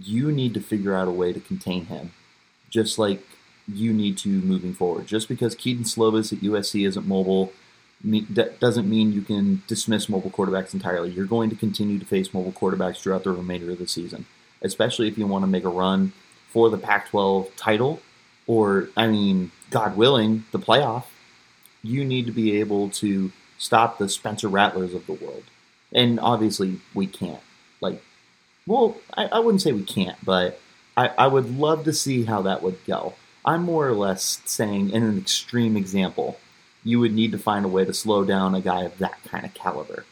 You 0.00 0.30
need 0.30 0.54
to 0.54 0.60
figure 0.60 0.94
out 0.94 1.08
a 1.08 1.12
way 1.12 1.32
to 1.32 1.40
contain 1.40 1.86
him, 1.86 2.12
just 2.70 2.98
like 2.98 3.22
you 3.68 3.92
need 3.92 4.18
to 4.18 4.28
moving 4.28 4.74
forward. 4.74 5.06
Just 5.06 5.28
because 5.28 5.54
Kedon 5.54 5.84
Slovis 5.84 6.32
at 6.32 6.40
USC 6.40 6.86
isn't 6.86 7.06
mobile 7.06 7.52
that 8.04 8.58
doesn't 8.58 8.88
mean 8.88 9.12
you 9.12 9.22
can 9.22 9.62
dismiss 9.68 10.08
mobile 10.08 10.30
quarterbacks 10.30 10.74
entirely. 10.74 11.10
You're 11.10 11.26
going 11.26 11.50
to 11.50 11.56
continue 11.56 11.98
to 11.98 12.04
face 12.04 12.34
mobile 12.34 12.52
quarterbacks 12.52 13.00
throughout 13.00 13.24
the 13.24 13.30
remainder 13.30 13.70
of 13.70 13.78
the 13.78 13.86
season, 13.86 14.26
especially 14.60 15.06
if 15.08 15.16
you 15.16 15.26
want 15.26 15.44
to 15.44 15.46
make 15.46 15.64
a 15.64 15.68
run 15.68 16.12
for 16.48 16.68
the 16.68 16.78
Pac 16.78 17.08
12 17.10 17.54
title 17.56 18.00
or, 18.46 18.88
I 18.96 19.06
mean, 19.06 19.52
God 19.70 19.96
willing, 19.96 20.44
the 20.50 20.58
playoff. 20.58 21.04
You 21.82 22.04
need 22.04 22.26
to 22.26 22.32
be 22.32 22.58
able 22.58 22.90
to 22.90 23.30
stop 23.58 23.98
the 23.98 24.08
Spencer 24.08 24.48
Rattlers 24.48 24.94
of 24.94 25.06
the 25.06 25.12
world. 25.12 25.44
And 25.92 26.18
obviously, 26.18 26.80
we 26.94 27.06
can't. 27.06 27.40
Like, 27.80 28.02
well, 28.66 28.96
I, 29.16 29.26
I 29.26 29.38
wouldn't 29.38 29.62
say 29.62 29.72
we 29.72 29.84
can't, 29.84 30.16
but 30.24 30.60
I, 30.96 31.08
I 31.08 31.26
would 31.28 31.56
love 31.56 31.84
to 31.84 31.92
see 31.92 32.24
how 32.24 32.42
that 32.42 32.62
would 32.62 32.84
go. 32.84 33.14
I'm 33.44 33.62
more 33.64 33.88
or 33.88 33.92
less 33.94 34.40
saying, 34.44 34.90
in 34.90 35.02
an 35.02 35.18
extreme 35.18 35.76
example, 35.76 36.38
you 36.84 37.00
would 37.00 37.12
need 37.12 37.32
to 37.32 37.38
find 37.38 37.64
a 37.64 37.68
way 37.68 37.84
to 37.84 37.94
slow 37.94 38.24
down 38.24 38.54
a 38.54 38.60
guy 38.60 38.82
of 38.82 38.98
that 38.98 39.22
kind 39.24 39.44
of 39.44 39.54
caliber. 39.54 40.04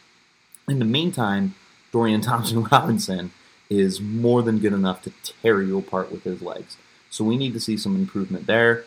In 0.68 0.78
the 0.78 0.84
meantime, 0.84 1.54
Dorian 1.92 2.20
Thompson 2.22 2.64
Robinson 2.64 3.32
is 3.68 4.00
more 4.00 4.42
than 4.42 4.58
good 4.58 4.72
enough 4.72 5.02
to 5.02 5.12
tear 5.42 5.62
you 5.62 5.78
apart 5.78 6.10
with 6.10 6.24
his 6.24 6.42
legs. 6.42 6.76
So 7.08 7.24
we 7.24 7.36
need 7.36 7.52
to 7.54 7.60
see 7.60 7.76
some 7.76 7.96
improvement 7.96 8.46
there. 8.46 8.84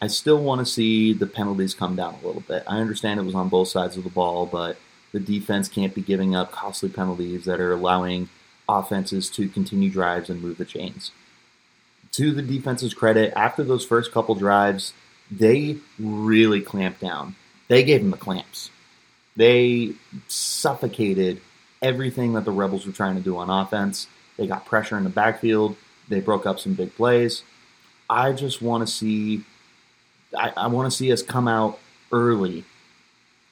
I 0.00 0.08
still 0.08 0.42
want 0.42 0.60
to 0.60 0.66
see 0.66 1.12
the 1.12 1.26
penalties 1.26 1.74
come 1.74 1.96
down 1.96 2.14
a 2.14 2.26
little 2.26 2.42
bit. 2.42 2.64
I 2.66 2.78
understand 2.78 3.18
it 3.18 3.24
was 3.24 3.34
on 3.34 3.48
both 3.48 3.68
sides 3.68 3.96
of 3.96 4.04
the 4.04 4.10
ball, 4.10 4.46
but 4.46 4.76
the 5.12 5.20
defense 5.20 5.68
can't 5.68 5.94
be 5.94 6.02
giving 6.02 6.34
up 6.34 6.52
costly 6.52 6.90
penalties 6.90 7.44
that 7.44 7.60
are 7.60 7.72
allowing 7.72 8.28
offenses 8.68 9.30
to 9.30 9.48
continue 9.48 9.90
drives 9.90 10.28
and 10.28 10.42
move 10.42 10.58
the 10.58 10.64
chains. 10.64 11.12
To 12.16 12.32
the 12.32 12.42
defense's 12.42 12.94
credit, 12.94 13.32
after 13.36 13.62
those 13.62 13.84
first 13.84 14.12
couple 14.12 14.34
drives, 14.34 14.92
they 15.30 15.76
really 15.98 16.60
clamped 16.60 17.00
down. 17.00 17.36
They 17.68 17.82
gave 17.82 18.00
them 18.00 18.10
the 18.10 18.16
clamps. 18.16 18.70
They 19.36 19.92
suffocated 20.28 21.42
everything 21.82 22.32
that 22.32 22.44
the 22.44 22.52
Rebels 22.52 22.86
were 22.86 22.92
trying 22.92 23.16
to 23.16 23.20
do 23.20 23.36
on 23.36 23.50
offense. 23.50 24.06
They 24.38 24.46
got 24.46 24.64
pressure 24.64 24.96
in 24.96 25.04
the 25.04 25.10
backfield. 25.10 25.76
They 26.08 26.20
broke 26.20 26.46
up 26.46 26.58
some 26.58 26.74
big 26.74 26.94
plays. 26.94 27.42
I 28.08 28.32
just 28.32 28.62
want 28.62 28.86
to 28.86 28.92
see. 28.92 29.42
I, 30.36 30.52
I 30.56 30.66
want 30.68 30.90
to 30.90 30.96
see 30.96 31.12
us 31.12 31.22
come 31.22 31.48
out 31.48 31.78
early 32.12 32.64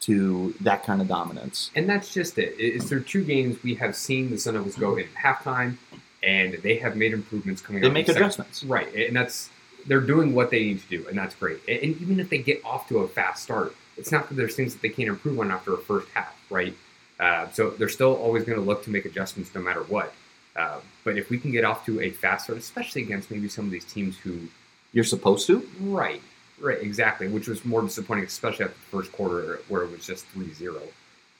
to 0.00 0.54
that 0.60 0.84
kind 0.84 1.00
of 1.00 1.08
dominance. 1.08 1.70
And 1.74 1.88
that's 1.88 2.12
just 2.12 2.38
it. 2.38 2.54
It's 2.58 2.86
through 2.86 3.04
two 3.04 3.24
games 3.24 3.62
we 3.62 3.74
have 3.76 3.96
seen 3.96 4.30
the 4.30 4.38
Sun 4.38 4.54
Devils 4.54 4.76
go 4.76 4.96
in 4.96 5.06
halftime, 5.08 5.76
and 6.24 6.54
they 6.62 6.76
have 6.76 6.96
made 6.96 7.12
improvements 7.12 7.60
coming. 7.60 7.82
They 7.82 7.90
make 7.90 8.06
the 8.06 8.12
second- 8.12 8.26
adjustments. 8.26 8.64
right? 8.64 8.92
And 8.94 9.14
that's 9.16 9.50
they're 9.86 10.00
doing 10.00 10.34
what 10.34 10.50
they 10.50 10.60
need 10.60 10.80
to 10.80 10.88
do, 10.88 11.06
and 11.08 11.18
that's 11.18 11.34
great. 11.34 11.58
And, 11.68 11.78
and 11.82 12.00
even 12.00 12.18
if 12.18 12.30
they 12.30 12.38
get 12.38 12.64
off 12.64 12.88
to 12.88 12.98
a 13.00 13.08
fast 13.08 13.42
start, 13.42 13.76
it's 13.96 14.10
not 14.10 14.28
that 14.28 14.34
there's 14.34 14.56
things 14.56 14.72
that 14.72 14.82
they 14.82 14.88
can't 14.88 15.08
improve 15.08 15.38
on 15.38 15.50
after 15.50 15.74
a 15.74 15.78
first 15.78 16.08
half, 16.14 16.34
right? 16.50 16.74
Uh, 17.20 17.48
so 17.52 17.70
they're 17.70 17.88
still 17.88 18.14
always 18.16 18.44
going 18.44 18.58
to 18.58 18.64
look 18.64 18.82
to 18.84 18.90
make 18.90 19.04
adjustments 19.04 19.54
no 19.54 19.60
matter 19.60 19.82
what. 19.82 20.12
Uh, 20.56 20.78
but 21.04 21.18
if 21.18 21.30
we 21.30 21.38
can 21.38 21.50
get 21.52 21.64
off 21.64 21.84
to 21.86 22.00
a 22.00 22.10
fast 22.10 22.44
start, 22.44 22.58
especially 22.58 23.02
against 23.02 23.30
maybe 23.30 23.48
some 23.48 23.66
of 23.66 23.70
these 23.70 23.84
teams 23.84 24.16
who 24.18 24.48
You're 24.92 25.04
supposed 25.04 25.46
to. 25.48 25.68
Right, 25.80 26.22
right, 26.60 26.80
exactly. 26.80 27.28
Which 27.28 27.46
was 27.48 27.64
more 27.64 27.82
disappointing, 27.82 28.24
especially 28.24 28.64
after 28.64 28.76
the 28.76 28.96
first 28.96 29.12
quarter 29.12 29.60
where 29.68 29.82
it 29.82 29.90
was 29.90 30.06
just 30.06 30.24
3 30.28 30.52
0. 30.54 30.80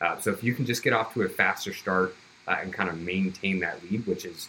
Uh, 0.01 0.19
so 0.19 0.31
if 0.31 0.45
you 0.45 0.55
can 0.55 0.67
just 0.67 0.83
get 0.83 0.93
off 0.93 1.15
to 1.15 1.23
a 1.23 1.29
faster 1.29 1.73
start 1.73 2.15
uh, 2.47 2.57
and 2.61 2.73
kind 2.73 2.89
of 2.91 3.01
maintain 3.01 3.61
that 3.61 3.83
lead, 3.85 4.07
which 4.07 4.25
is 4.25 4.49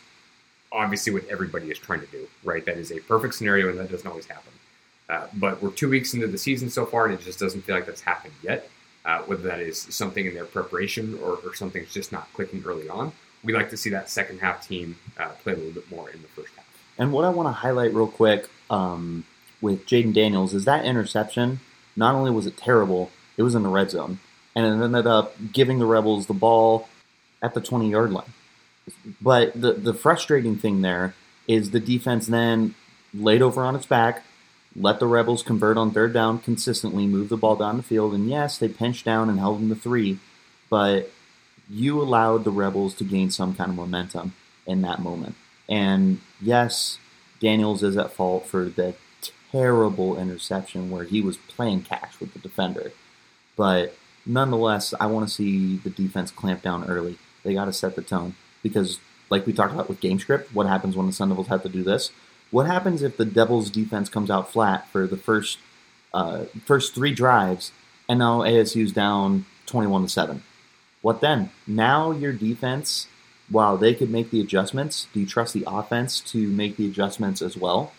obviously 0.71 1.13
what 1.13 1.25
everybody 1.27 1.71
is 1.71 1.79
trying 1.79 2.01
to 2.01 2.07
do, 2.07 2.27
right? 2.43 2.65
That 2.65 2.77
is 2.77 2.91
a 2.91 2.99
perfect 2.99 3.35
scenario, 3.35 3.69
and 3.69 3.79
that 3.79 3.91
doesn't 3.91 4.07
always 4.07 4.25
happen. 4.25 4.51
Uh, 5.07 5.27
but 5.33 5.61
we're 5.61 5.71
two 5.71 5.89
weeks 5.89 6.13
into 6.13 6.27
the 6.27 6.37
season 6.37 6.69
so 6.69 6.85
far, 6.85 7.05
and 7.05 7.13
it 7.13 7.21
just 7.21 7.39
doesn't 7.39 7.61
feel 7.61 7.75
like 7.75 7.85
that's 7.85 8.01
happened 8.01 8.33
yet. 8.41 8.69
Uh, 9.05 9.19
whether 9.23 9.43
that 9.43 9.59
is 9.59 9.79
something 9.79 10.25
in 10.25 10.33
their 10.33 10.45
preparation 10.45 11.17
or, 11.21 11.37
or 11.45 11.53
something's 11.53 11.93
just 11.93 12.11
not 12.11 12.27
clicking 12.33 12.63
early 12.65 12.89
on, 12.89 13.11
we 13.43 13.53
like 13.53 13.69
to 13.69 13.77
see 13.77 13.91
that 13.91 14.09
second 14.09 14.39
half 14.39 14.67
team 14.67 14.97
uh, 15.19 15.29
play 15.43 15.53
a 15.53 15.55
little 15.55 15.71
bit 15.71 15.89
more 15.91 16.09
in 16.09 16.19
the 16.23 16.27
first 16.29 16.53
half. 16.55 16.65
And 16.97 17.13
what 17.13 17.23
I 17.23 17.29
want 17.29 17.47
to 17.47 17.51
highlight 17.51 17.93
real 17.93 18.07
quick 18.07 18.49
um, 18.71 19.23
with 19.61 19.85
Jayden 19.85 20.13
Daniels 20.13 20.55
is 20.55 20.65
that 20.65 20.85
interception. 20.85 21.59
Not 21.95 22.15
only 22.15 22.31
was 22.31 22.47
it 22.47 22.57
terrible, 22.57 23.11
it 23.37 23.43
was 23.43 23.53
in 23.53 23.63
the 23.63 23.69
red 23.69 23.91
zone, 23.91 24.19
and 24.55 24.65
it 24.65 24.83
ended 24.83 25.05
up 25.05 25.35
giving 25.53 25.77
the 25.77 25.85
Rebels 25.85 26.25
the 26.25 26.33
ball 26.33 26.89
at 27.41 27.53
the 27.53 27.61
20 27.61 27.89
yard 27.89 28.11
line. 28.11 28.33
But 29.21 29.59
the 29.59 29.73
the 29.73 29.93
frustrating 29.93 30.57
thing 30.57 30.81
there 30.81 31.15
is 31.47 31.71
the 31.71 31.79
defense 31.79 32.27
then 32.27 32.75
laid 33.13 33.41
over 33.41 33.63
on 33.63 33.75
its 33.75 33.85
back, 33.85 34.23
let 34.75 34.99
the 34.99 35.07
Rebels 35.07 35.43
convert 35.43 35.77
on 35.77 35.91
third 35.91 36.13
down 36.13 36.39
consistently, 36.39 37.07
move 37.07 37.29
the 37.29 37.37
ball 37.37 37.55
down 37.55 37.77
the 37.77 37.83
field, 37.83 38.13
and 38.13 38.29
yes, 38.29 38.57
they 38.57 38.67
pinched 38.67 39.05
down 39.05 39.29
and 39.29 39.39
held 39.39 39.59
them 39.59 39.69
to 39.69 39.75
three, 39.75 40.19
but 40.69 41.11
you 41.69 42.01
allowed 42.01 42.43
the 42.43 42.51
Rebels 42.51 42.93
to 42.95 43.03
gain 43.03 43.31
some 43.31 43.55
kind 43.55 43.69
of 43.69 43.75
momentum 43.75 44.33
in 44.67 44.81
that 44.81 44.99
moment. 44.99 45.35
And 45.67 46.21
yes, 46.41 46.99
Daniels 47.39 47.83
is 47.83 47.97
at 47.97 48.11
fault 48.11 48.45
for 48.45 48.65
the 48.65 48.95
terrible 49.51 50.19
interception 50.19 50.91
where 50.91 51.05
he 51.05 51.21
was 51.21 51.37
playing 51.37 51.83
catch 51.83 52.19
with 52.19 52.33
the 52.33 52.39
defender. 52.39 52.91
But 53.55 53.95
nonetheless, 54.25 54.93
I 54.99 55.05
want 55.07 55.27
to 55.27 55.33
see 55.33 55.77
the 55.77 55.89
defense 55.89 56.29
clamp 56.29 56.61
down 56.61 56.85
early. 56.85 57.17
They 57.43 57.53
got 57.53 57.65
to 57.65 57.73
set 57.73 57.95
the 57.95 58.01
tone 58.01 58.35
because, 58.65 58.97
like 59.29 59.45
we 59.45 59.53
talked 59.53 59.75
about 59.75 59.87
with 59.87 59.99
game 59.99 60.17
script, 60.17 60.51
what 60.51 60.65
happens 60.65 60.95
when 60.95 61.05
the 61.05 61.13
Sun 61.13 61.29
Devils 61.29 61.49
have 61.49 61.61
to 61.61 61.69
do 61.69 61.83
this? 61.83 62.09
What 62.49 62.65
happens 62.65 63.03
if 63.03 63.15
the 63.15 63.23
Devils' 63.23 63.69
defense 63.69 64.09
comes 64.09 64.31
out 64.31 64.51
flat 64.51 64.89
for 64.89 65.05
the 65.05 65.17
first 65.17 65.59
uh, 66.15 66.45
first 66.65 66.95
three 66.95 67.13
drives, 67.13 67.71
and 68.09 68.17
now 68.17 68.39
ASU's 68.39 68.91
down 68.91 69.45
twenty-one 69.67 70.01
to 70.01 70.09
seven? 70.09 70.41
What 71.03 71.21
then? 71.21 71.51
Now 71.67 72.09
your 72.09 72.33
defense, 72.33 73.05
while 73.49 73.77
they 73.77 73.93
could 73.93 74.09
make 74.09 74.31
the 74.31 74.41
adjustments, 74.41 75.07
do 75.13 75.19
you 75.19 75.27
trust 75.27 75.53
the 75.53 75.63
offense 75.67 76.19
to 76.31 76.47
make 76.47 76.75
the 76.75 76.87
adjustments 76.87 77.43
as 77.43 77.55
well? 77.55 77.93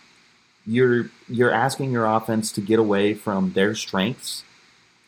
You're 0.66 1.10
you're 1.28 1.52
asking 1.52 1.92
your 1.92 2.06
offense 2.06 2.50
to 2.52 2.60
get 2.60 2.80
away 2.80 3.14
from 3.14 3.52
their 3.52 3.76
strengths 3.76 4.42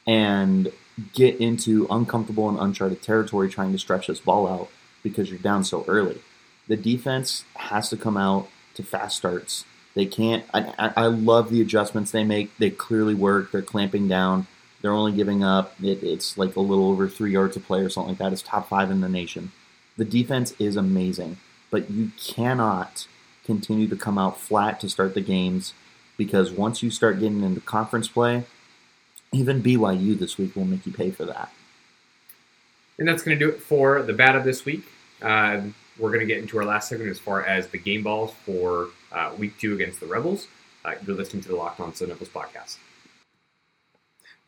and 0.07 0.71
get 1.15 1.41
into 1.41 1.89
uncomfortable 1.91 2.49
and 2.49 2.61
uncharted 2.61 3.03
territory 3.03 3.49
trying 3.49 3.73
to 3.73 3.79
stretch 3.79 4.07
this 4.07 4.21
ball 4.21 4.47
out 4.47 4.71
because 5.03 5.31
you're 5.31 5.39
down 5.39 5.65
so 5.65 5.85
early. 5.89 6.21
The 6.67 6.77
defense 6.77 7.45
has 7.57 7.89
to 7.91 7.97
come 7.97 8.17
out 8.17 8.49
to 8.75 8.83
fast 8.83 9.17
starts. 9.17 9.65
They 9.95 10.07
can't. 10.07 10.45
I, 10.55 10.93
I 10.97 11.07
love 11.07 11.51
the 11.51 11.61
adjustments 11.61 12.11
they 12.11 12.25
make. 12.25 12.57
They 12.59 12.71
clearly 12.71 13.15
work. 13.15 13.51
They're 13.51 13.63
clamping 13.63 14.07
down. 14.07 14.47
They're 14.81 14.93
only 14.93 15.13
giving 15.13 15.43
up. 15.43 15.75
It, 15.83 16.03
it's 16.03 16.39
like 16.39 16.55
a 16.57 16.61
little 16.61 16.91
over 16.91 17.09
three 17.09 17.33
yards 17.33 17.57
a 17.57 17.61
play 17.61 17.81
or 17.81 17.89
something 17.89 18.11
like 18.11 18.19
that. 18.19 18.33
It's 18.33 18.43
top 18.43 18.69
five 18.69 18.91
in 18.91 19.01
the 19.01 19.09
nation. 19.09 19.51
The 19.97 20.05
defense 20.05 20.55
is 20.61 20.77
amazing, 20.77 21.39
but 21.71 21.91
you 21.91 22.13
cannot 22.17 23.09
continue 23.45 23.89
to 23.89 23.97
come 23.97 24.19
out 24.19 24.39
flat 24.39 24.79
to 24.81 24.89
start 24.89 25.15
the 25.15 25.21
games 25.21 25.73
because 26.17 26.53
once 26.53 26.83
you 26.83 26.91
start 26.91 27.19
getting 27.19 27.43
into 27.43 27.61
conference 27.61 28.07
play, 28.07 28.45
even 29.33 29.63
BYU 29.63 30.19
this 30.19 30.39
week 30.39 30.55
will 30.55 30.65
make 30.65 30.87
you 30.87 30.93
pay 30.93 31.11
for 31.11 31.25
that. 31.25 31.51
And 32.99 33.07
that's 33.07 33.23
going 33.23 33.39
to 33.39 33.45
do 33.45 33.51
it 33.51 33.61
for 33.63 34.03
the 34.03 34.13
bad 34.13 34.35
of 34.35 34.45
this 34.45 34.65
week. 34.65 34.85
Uh, 35.23 35.61
we're 35.99 36.11
going 36.11 36.21
to 36.21 36.27
get 36.27 36.39
into 36.39 36.59
our 36.59 36.65
last 36.65 36.89
segment 36.89 37.11
as 37.11 37.19
far 37.19 37.45
as 37.45 37.69
the 37.69 37.79
game 37.79 38.03
balls 38.03 38.33
for 38.45 38.89
uh, 39.13 39.33
week 39.39 39.59
two 39.59 39.75
against 39.75 40.01
the 40.01 40.07
Rebels. 40.07 40.49
Uh, 40.85 40.95
you're 41.07 41.17
listening 41.17 41.43
to 41.43 41.49
the 41.49 41.57
Locked 41.57 41.81
On 41.81 41.95
Sun 41.95 42.09
Devils 42.09 42.29
podcast. 42.29 42.79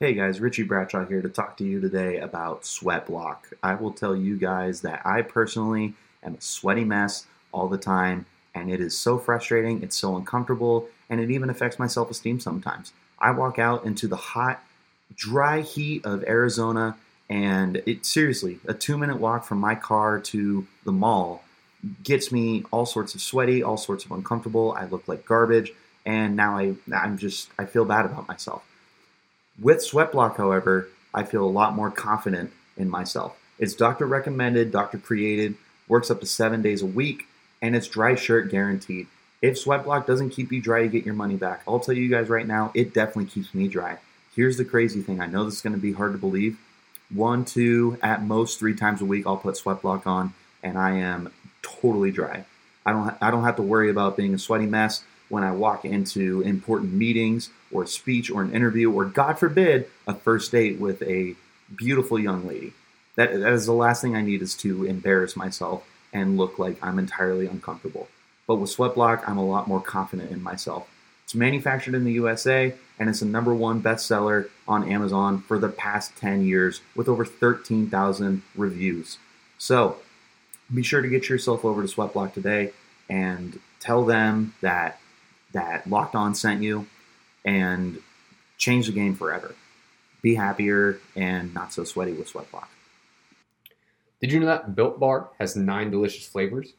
Hey 0.01 0.15
guys, 0.15 0.41
Richie 0.41 0.63
Bradshaw 0.63 1.05
here 1.05 1.21
to 1.21 1.29
talk 1.29 1.59
to 1.59 1.65
you 1.65 1.81
today 1.81 2.19
about 2.19 2.65
Sweat 2.65 3.07
Block. 3.07 3.51
I 3.63 3.75
will 3.75 3.93
tell 3.93 4.17
you 4.17 4.37
guys 4.37 4.81
that 4.81 5.03
I 5.05 5.23
personally 5.23 5.95
am 6.23 6.35
a 6.35 6.41
sweaty 6.41 6.85
mess 6.85 7.27
all 7.53 7.69
the 7.69 7.77
time, 7.77 8.25
and 8.55 8.71
it 8.71 8.81
is 8.81 8.97
so 8.97 9.19
frustrating, 9.19 9.83
it's 9.83 9.97
so 9.97 10.17
uncomfortable, 10.17 10.89
and 11.11 11.21
it 11.21 11.31
even 11.31 11.51
affects 11.51 11.79
my 11.79 11.87
self 11.87 12.11
esteem 12.11 12.41
sometimes. 12.41 12.95
I 13.19 13.33
walk 13.33 13.59
out 13.59 13.85
into 13.85 14.09
the 14.09 14.17
hot, 14.17 14.65
dry 15.15 15.61
heat 15.61 16.07
of 16.07 16.25
Arizona 16.25 16.97
and 17.31 17.81
it 17.87 18.05
seriously, 18.05 18.59
a 18.67 18.75
two 18.75 18.99
minute 18.99 19.19
walk 19.19 19.45
from 19.45 19.59
my 19.59 19.77
car 19.77 20.19
to 20.19 20.67
the 20.85 20.93
mall 20.93 21.45
gets 22.03 22.31
me 22.31 22.65
all 22.73 22.85
sorts 22.85 23.15
of 23.15 23.23
sweaty, 23.23 23.63
all 23.63 23.77
sorts 23.77 24.05
of 24.05 24.11
uncomfortable. 24.11 24.75
I 24.77 24.87
look 24.87 25.07
like 25.07 25.25
garbage, 25.25 25.73
and 26.05 26.35
now 26.37 26.59
I 26.59 26.75
I'm 26.93 27.17
just 27.17 27.49
I 27.57 27.65
feel 27.65 27.85
bad 27.85 28.05
about 28.05 28.27
myself. 28.27 28.65
With 29.61 29.81
Sweat 29.81 30.11
Block, 30.11 30.37
however, 30.37 30.89
I 31.15 31.23
feel 31.23 31.45
a 31.45 31.49
lot 31.49 31.75
more 31.75 31.91
confident 31.91 32.53
in 32.77 32.91
myself. 32.91 33.37
It's 33.59 33.75
doctor 33.75 34.07
recommended, 34.07 34.73
doctor 34.73 34.99
created, 34.99 35.55
works 35.87 36.11
up 36.11 36.21
to 36.21 36.27
seven 36.27 36.63
days 36.63 36.83
a 36.83 36.87
week, 36.87 37.27
and 37.63 37.77
it's 37.77 37.87
dry 37.87 38.17
shirt 38.17 38.51
guaranteed. 38.51 39.07
If 39.41 39.57
Sweat 39.57 39.85
Block 39.85 40.07
doesn't 40.07 40.31
keep 40.31 40.51
you 40.51 40.61
dry, 40.61 40.81
you 40.81 40.89
get 40.89 41.07
your 41.07 41.15
money 41.15 41.37
back. 41.37 41.63
I'll 41.69 41.81
tell 41.81 41.95
you 41.95 42.09
guys 42.09 42.29
right 42.29 42.47
now, 42.47 42.73
it 42.75 42.93
definitely 42.93 43.27
keeps 43.27 43.55
me 43.55 43.69
dry. 43.69 43.99
Here's 44.35 44.57
the 44.57 44.65
crazy 44.65 45.03
thing. 45.03 45.21
I 45.21 45.27
know 45.27 45.45
this 45.45 45.55
is 45.55 45.61
going 45.61 45.75
to 45.75 45.81
be 45.81 45.93
hard 45.93 46.13
to 46.13 46.19
believe 46.19 46.59
one, 47.13 47.45
two, 47.45 47.99
at 48.03 48.23
most 48.23 48.59
three 48.59 48.75
times 48.75 49.01
a 49.01 49.05
week, 49.05 49.27
I'll 49.27 49.37
put 49.37 49.57
sweat 49.57 49.83
block 49.83 50.07
on, 50.07 50.35
and 50.63 50.79
I 50.79 50.93
am 50.93 51.33
totally 51.63 52.11
dry. 52.11 52.45
I 52.87 52.93
don't 52.93 53.15
I 53.21 53.31
don't 53.31 53.45
have 53.45 53.57
to 53.57 53.63
worry 53.63 53.91
about 53.91 54.17
being 54.17 54.35
a 54.35 54.39
sweaty 54.39 54.67
mess 54.67 55.05
when 55.29 55.45
I 55.45 55.53
walk 55.53 55.85
into 55.85 56.41
important 56.43 56.93
meetings 56.93 57.51
or 57.73 57.85
a 57.85 57.87
speech 57.87 58.31
or 58.31 58.43
an 58.43 58.53
interview 58.53 58.91
or 58.91 59.05
God 59.05 59.39
forbid 59.39 59.89
a 60.07 60.15
first 60.15 60.51
date 60.51 60.81
with 60.81 61.03
a 61.03 61.37
beautiful 61.77 62.19
young 62.19 62.47
lady. 62.47 62.73
That, 63.17 63.33
that 63.33 63.53
is 63.53 63.67
the 63.67 63.73
last 63.73 64.03
thing 64.03 64.17
I 64.17 64.23
need 64.23 64.43
is 64.43 64.55
to 64.57 64.85
embarrass 64.85 65.37
myself 65.37 65.87
and 66.13 66.37
look 66.37 66.59
like 66.59 66.79
I'm 66.83 66.99
entirely 66.99 67.47
uncomfortable. 67.47 68.09
But 68.47 68.57
with 68.57 68.71
Sweat 68.71 68.95
Block, 68.97 69.23
I'm 69.29 69.39
a 69.39 69.47
lot 69.47 69.69
more 69.69 69.81
confident 69.81 70.33
in 70.33 70.43
myself. 70.43 70.89
It's 71.31 71.35
manufactured 71.37 71.95
in 71.95 72.03
the 72.03 72.15
USA 72.15 72.75
and 72.99 73.09
it's 73.09 73.21
the 73.21 73.27
number 73.27 73.55
one 73.55 73.81
bestseller 73.81 74.49
on 74.67 74.91
Amazon 74.91 75.43
for 75.43 75.61
the 75.61 75.69
past 75.69 76.17
10 76.17 76.45
years 76.45 76.81
with 76.97 77.09
over 77.09 77.25
13,000 77.25 78.43
reviews. 78.57 79.17
So 79.57 79.99
be 80.75 80.83
sure 80.83 81.01
to 81.01 81.07
get 81.07 81.29
yourself 81.29 81.65
over 81.65 81.87
to 81.87 81.89
Sweatblock 81.89 82.35
today 82.35 82.73
and 83.09 83.61
tell 83.79 84.05
them 84.05 84.55
that 84.61 84.99
that 85.53 85.89
Locked 85.89 86.17
On 86.17 86.35
sent 86.35 86.65
you 86.65 86.89
and 87.45 88.01
change 88.59 88.87
the 88.87 88.93
game 88.93 89.15
forever. 89.15 89.55
Be 90.23 90.35
happier 90.35 90.99
and 91.15 91.55
not 91.55 91.73
so 91.73 91.85
sweaty 91.85 92.13
with 92.13 92.33
Sweatblock. 92.33 92.67
Did 94.21 94.33
you 94.33 94.41
know 94.41 94.47
that 94.47 94.75
Built 94.75 94.99
Bar 94.99 95.29
has 95.39 95.55
nine 95.55 95.93
delicious 95.93 96.27
flavors? 96.27 96.73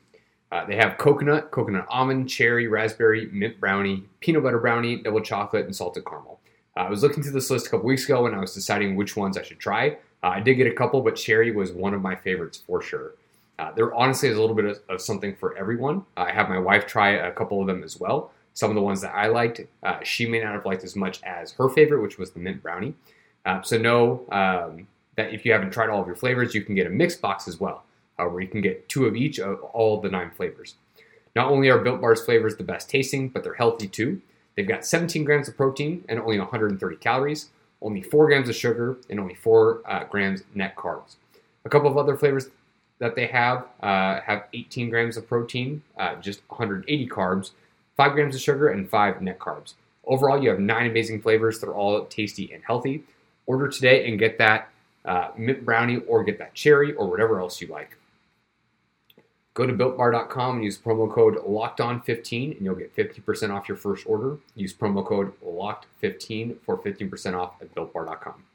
Uh, 0.52 0.66
they 0.66 0.76
have 0.76 0.98
coconut, 0.98 1.50
coconut 1.52 1.86
almond, 1.90 2.30
cherry, 2.30 2.68
raspberry, 2.68 3.30
mint 3.32 3.60
brownie, 3.60 4.04
peanut 4.20 4.44
butter 4.44 4.60
brownie, 4.60 4.98
double 4.98 5.22
chocolate, 5.22 5.66
and 5.66 5.76
salted 5.76 6.06
caramel. 6.06 6.40
Uh, 6.76 6.82
I 6.82 6.90
was 6.90 7.04
looking 7.04 7.24
through 7.24 7.32
this 7.32 7.50
list 7.50 7.68
a 7.68 7.70
couple 7.70 7.86
weeks 7.86 8.06
ago 8.06 8.24
when 8.24 8.34
I 8.34 8.40
was 8.40 8.54
deciding 8.54 8.96
which 8.96 9.16
ones 9.16 9.38
I 9.38 9.44
should 9.44 9.60
try. 9.60 9.98
Uh, 10.24 10.28
I 10.28 10.40
did 10.42 10.56
get 10.56 10.68
a 10.68 10.74
couple, 10.74 11.02
but 11.02 11.16
cherry 11.16 11.52
was 11.52 11.72
one 11.72 11.94
of 11.94 12.02
my 12.02 12.16
favorites 12.16 12.62
for 12.68 12.82
sure. 12.82 13.14
Uh, 13.60 13.72
there 13.72 13.94
honestly 13.94 14.28
is 14.28 14.38
a 14.38 14.42
little 14.42 14.56
bit 14.56 14.66
of, 14.66 14.80
of 14.90 15.02
something 15.02 15.36
for 15.36 15.56
everyone. 15.58 16.06
I 16.18 16.32
have 16.32 16.50
my 16.50 16.60
wife 16.60 16.86
try 16.86 17.12
a 17.12 17.32
couple 17.32 17.62
of 17.62 17.68
them 17.68 17.84
as 17.84 18.00
well. 18.00 18.32
Some 18.54 18.70
of 18.70 18.76
the 18.76 18.82
ones 18.82 19.00
that 19.02 19.14
I 19.16 19.28
liked, 19.28 19.62
uh, 19.84 20.00
she 20.04 20.26
may 20.26 20.42
not 20.42 20.54
have 20.54 20.66
liked 20.66 20.84
as 20.84 20.98
much 20.98 21.24
as 21.24 21.54
her 21.54 21.70
favorite, 21.70 22.02
which 22.02 22.18
was 22.18 22.32
the 22.32 22.40
mint 22.40 22.62
brownie. 22.62 22.94
Uh, 23.46 23.62
so 23.62 23.78
know 23.78 24.26
um, 24.32 24.88
that 25.16 25.34
if 25.34 25.46
you 25.46 25.54
haven't 25.54 25.72
tried 25.72 25.90
all 25.90 26.02
of 26.02 26.08
your 26.08 26.18
flavors, 26.18 26.54
you 26.54 26.62
can 26.62 26.76
get 26.76 26.88
a 26.88 26.90
mixed 26.90 27.22
box 27.22 27.48
as 27.48 27.60
well 27.60 27.84
uh, 28.22 28.26
where 28.26 28.42
you 28.42 28.48
can 28.48 28.62
get 28.62 28.88
two 28.88 29.06
of 29.06 29.16
each 29.16 29.40
of 29.40 29.62
all 29.64 30.00
the 30.00 30.10
nine 30.10 30.32
flavors. 30.32 30.76
Not 31.36 31.50
only 31.50 31.70
are 31.70 31.80
Built 31.80 32.02
Bar's 32.02 32.24
flavors 32.24 32.56
the 32.56 32.64
best 32.64 32.90
tasting, 32.90 33.30
but 33.30 33.44
they're 33.44 33.54
healthy 33.54 33.88
too. 33.88 34.22
They've 34.56 34.68
got 34.68 34.86
17 34.86 35.24
grams 35.24 35.48
of 35.48 35.56
protein 35.56 36.04
and 36.10 36.20
only 36.20 36.38
130 36.38 36.96
calories, 36.98 37.50
only 37.82 38.02
4 38.02 38.28
grams 38.28 38.50
of 38.50 38.56
sugar, 38.56 38.98
and 39.10 39.20
only 39.20 39.36
4 39.36 39.82
uh, 39.86 40.04
grams 40.06 40.44
net 40.54 40.76
carbs. 40.76 41.16
A 41.66 41.70
couple 41.70 41.90
of 41.90 41.98
other 41.98 42.18
flavors 42.18 42.50
that 43.00 43.16
they 43.16 43.28
have 43.28 43.66
uh, 43.82 44.20
have 44.22 44.44
18 44.54 44.90
grams 44.90 45.18
of 45.18 45.28
protein, 45.28 45.82
uh, 45.98 46.16
just 46.16 46.42
180 46.50 47.08
carbs, 47.08 47.52
5 47.98 48.12
grams 48.12 48.36
of 48.36 48.42
sugar, 48.42 48.68
and 48.70 48.90
5 48.90 49.22
net 49.22 49.40
carbs. 49.40 49.74
Overall, 50.06 50.42
you 50.44 50.50
have 50.50 50.60
9 50.60 50.90
amazing 50.90 51.22
flavors. 51.22 51.60
They're 51.60 51.74
all 51.74 52.06
tasty 52.06 52.52
and 52.54 52.64
healthy. 52.64 53.04
Order 53.46 53.70
today 53.70 54.08
and 54.08 54.20
get 54.20 54.38
that 54.38 54.70
uh, 55.06 55.30
mint 55.38 55.66
brownie 55.66 55.98
or 56.08 56.24
get 56.24 56.38
that 56.40 56.54
cherry 56.54 56.94
or 56.94 57.08
whatever 57.08 57.40
else 57.40 57.62
you 57.62 57.68
like. 57.68 57.98
Go 59.54 59.66
to 59.66 59.74
builtbar.com 59.74 60.56
and 60.56 60.64
use 60.64 60.78
promo 60.78 61.12
code 61.12 61.36
LOCKEDON15 61.36 62.58
and 62.58 62.66
you'll 62.66 62.76
get 62.76 62.96
50% 62.96 63.54
off 63.54 63.68
your 63.68 63.78
first 63.78 64.08
order. 64.08 64.38
Use 64.56 64.74
promo 64.74 65.06
code 65.06 65.34
LOCKED15 65.46 66.58
for 66.66 66.78
15% 66.78 67.34
off 67.38 67.62
at 67.62 67.76
builtbar.com. 67.76 68.46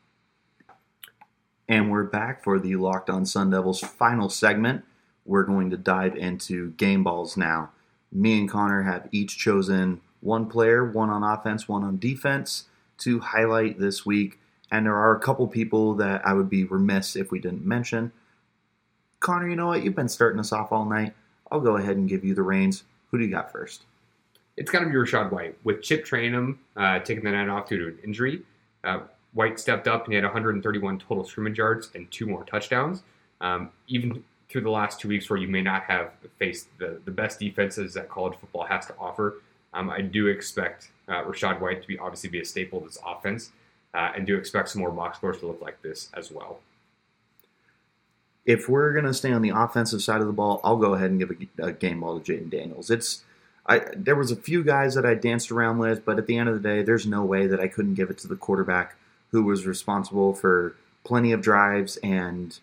And 1.68 1.90
we're 1.90 2.04
back 2.04 2.42
for 2.42 2.59
the 2.59 2.76
Locked 2.76 3.11
On 3.11 3.26
Sun 3.26 3.50
Devils 3.50 3.80
final 3.80 4.30
segment. 4.30 4.85
We're 5.26 5.42
going 5.42 5.68
to 5.70 5.76
dive 5.76 6.16
into 6.16 6.70
game 6.72 7.02
balls 7.04 7.37
now. 7.37 7.70
Me 8.11 8.38
and 8.38 8.48
Connor 8.48 8.85
have 8.85 9.09
each 9.11 9.37
chosen 9.37 10.00
one 10.20 10.46
player, 10.46 10.85
one 10.85 11.11
on 11.11 11.22
offense, 11.22 11.68
one 11.68 11.85
on 11.85 11.98
defense, 11.98 12.64
to 12.98 13.20
highlight 13.20 13.78
this 13.78 14.06
week. 14.06 14.38
And 14.70 14.87
there 14.87 14.96
are 14.96 15.14
a 15.14 15.20
couple 15.20 15.46
people 15.48 15.94
that 15.94 16.26
I 16.26 16.32
would 16.32 16.48
be 16.48 16.64
remiss 16.64 17.16
if 17.16 17.30
we 17.30 17.38
didn't 17.38 17.66
mention. 17.66 18.12
Connor, 19.20 19.48
you 19.48 19.57
know 19.57 19.66
what? 19.66 19.83
You've 19.83 19.94
been 19.94 20.09
starting 20.09 20.40
us 20.40 20.52
off 20.52 20.72
all 20.72 20.85
night. 20.85 21.12
I'll 21.50 21.61
go 21.61 21.76
ahead 21.76 21.96
and 21.96 22.09
give 22.09 22.24
you 22.24 22.35
the 22.35 22.42
reins. 22.42 22.85
Who 23.11 23.18
do 23.18 23.24
you 23.24 23.31
got 23.31 23.50
first? 23.50 23.85
It's 24.57 24.70
got 24.70 24.81
to 24.81 24.87
be 24.87 24.92
Rachaad 24.92 25.31
White. 25.33 25.57
With 25.64 25.83
Chip 25.83 26.05
Trayanum 26.05 26.59
uh, 26.76 27.00
taking 27.00 27.24
the 27.24 27.31
night 27.31 27.48
off 27.48 27.68
due 27.68 27.79
to 27.79 27.87
an 27.88 27.98
injury, 28.05 28.42
uh, 28.85 29.00
White 29.35 29.61
stepped 29.61 29.87
up 29.87 30.05
and 30.05 30.12
he 30.12 30.14
had 30.14 30.24
131 30.24 30.98
total 30.98 31.24
scrimmage 31.24 31.59
yards 31.59 31.90
and 31.94 32.11
two 32.11 32.26
more 32.26 32.44
touchdowns. 32.44 33.02
Um, 33.40 33.70
even 33.88 34.24
through 34.48 34.62
the 34.62 34.70
last 34.70 34.98
two 34.98 35.09
weeks 35.09 35.29
where 35.29 35.38
you 35.38 35.48
may 35.48 35.61
not 35.61 35.83
have 35.83 36.12
faced 36.38 36.68
the, 36.79 37.00
the 37.05 37.11
best 37.11 37.38
defenses 37.38 37.92
that 37.94 38.09
college 38.09 38.38
football 38.38 38.64
has 38.64 38.87
to 38.87 38.94
offer, 38.98 39.42
um, 39.74 39.90
I 39.90 40.00
do 40.00 40.29
expect 40.29 40.90
uh, 41.09 41.22
Rachaad 41.24 41.61
White 41.61 41.83
to 41.83 41.88
be 41.88 41.98
obviously 41.98 42.31
be 42.31 42.40
a 42.40 42.44
staple 42.44 42.79
of 42.79 42.85
this 42.87 42.98
offense 43.07 43.50
uh, 43.92 44.12
and 44.16 44.26
do 44.26 44.37
expect 44.37 44.70
some 44.70 44.81
more 44.81 44.90
box 44.90 45.18
scores 45.18 45.38
to 45.40 45.46
look 45.46 45.61
like 45.61 45.83
this 45.83 46.09
as 46.14 46.31
well. 46.31 46.61
If 48.46 48.68
we're 48.68 48.92
going 48.92 49.04
to 49.04 49.12
stay 49.12 49.32
on 49.32 49.42
the 49.42 49.50
offensive 49.50 50.02
side 50.02 50.20
of 50.20 50.26
the 50.26 50.32
ball, 50.32 50.61
I'll 50.64 50.76
go 50.76 50.94
ahead 50.94 51.11
and 51.11 51.18
give 51.18 51.30
a, 51.30 51.64
a 51.64 51.72
game 51.72 52.00
ball 52.00 52.18
to 52.18 52.32
Jayden 52.32 52.48
Daniels. 52.48 52.90
It's 52.90 53.22
I, 53.68 53.82
there 53.96 54.14
was 54.14 54.30
a 54.30 54.37
few 54.37 54.62
guys 54.62 54.94
that 54.94 55.04
I 55.04 55.14
danced 55.14 55.50
around 55.50 55.78
with, 55.78 56.04
but 56.04 56.18
at 56.18 56.26
the 56.26 56.38
end 56.38 56.48
of 56.48 56.54
the 56.54 56.68
day, 56.68 56.82
there's 56.82 57.06
no 57.06 57.24
way 57.24 57.46
that 57.48 57.61
I 57.61 57.66
couldn't 57.66 57.94
give 57.94 58.11
it 58.11 58.18
to 58.18 58.28
the 58.28 58.37
quarterback 58.37 58.96
who 59.32 59.42
was 59.42 59.66
responsible 59.66 60.35
for 60.35 60.76
plenty 61.04 61.32
of 61.32 61.42
drives 61.42 61.96
and 61.98 62.59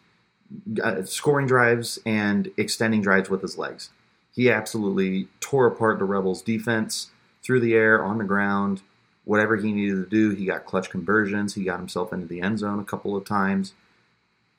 uh, 0.82 1.04
scoring 1.04 1.48
drives 1.48 2.00
and 2.06 2.52
extending 2.58 3.02
drives 3.02 3.30
with 3.30 3.42
his 3.42 3.58
legs. 3.58 3.90
He 4.34 4.50
absolutely 4.50 5.28
tore 5.40 5.68
apart 5.68 6.00
the 6.00 6.06
Rebels' 6.06 6.42
defense 6.42 7.10
through 7.44 7.60
the 7.60 7.74
air, 7.74 8.04
on 8.04 8.18
the 8.18 8.24
ground, 8.24 8.82
whatever 9.26 9.58
he 9.58 9.72
needed 9.72 9.96
to 9.96 10.10
do. 10.10 10.30
He 10.32 10.46
got 10.46 10.66
clutch 10.66 10.90
conversions. 10.90 11.56
He 11.56 11.66
got 11.66 11.80
himself 11.80 12.14
into 12.14 12.26
the 12.26 12.42
end 12.42 12.60
zone 12.60 12.80
a 12.80 12.86
couple 12.86 13.16
of 13.16 13.26
times. 13.26 13.74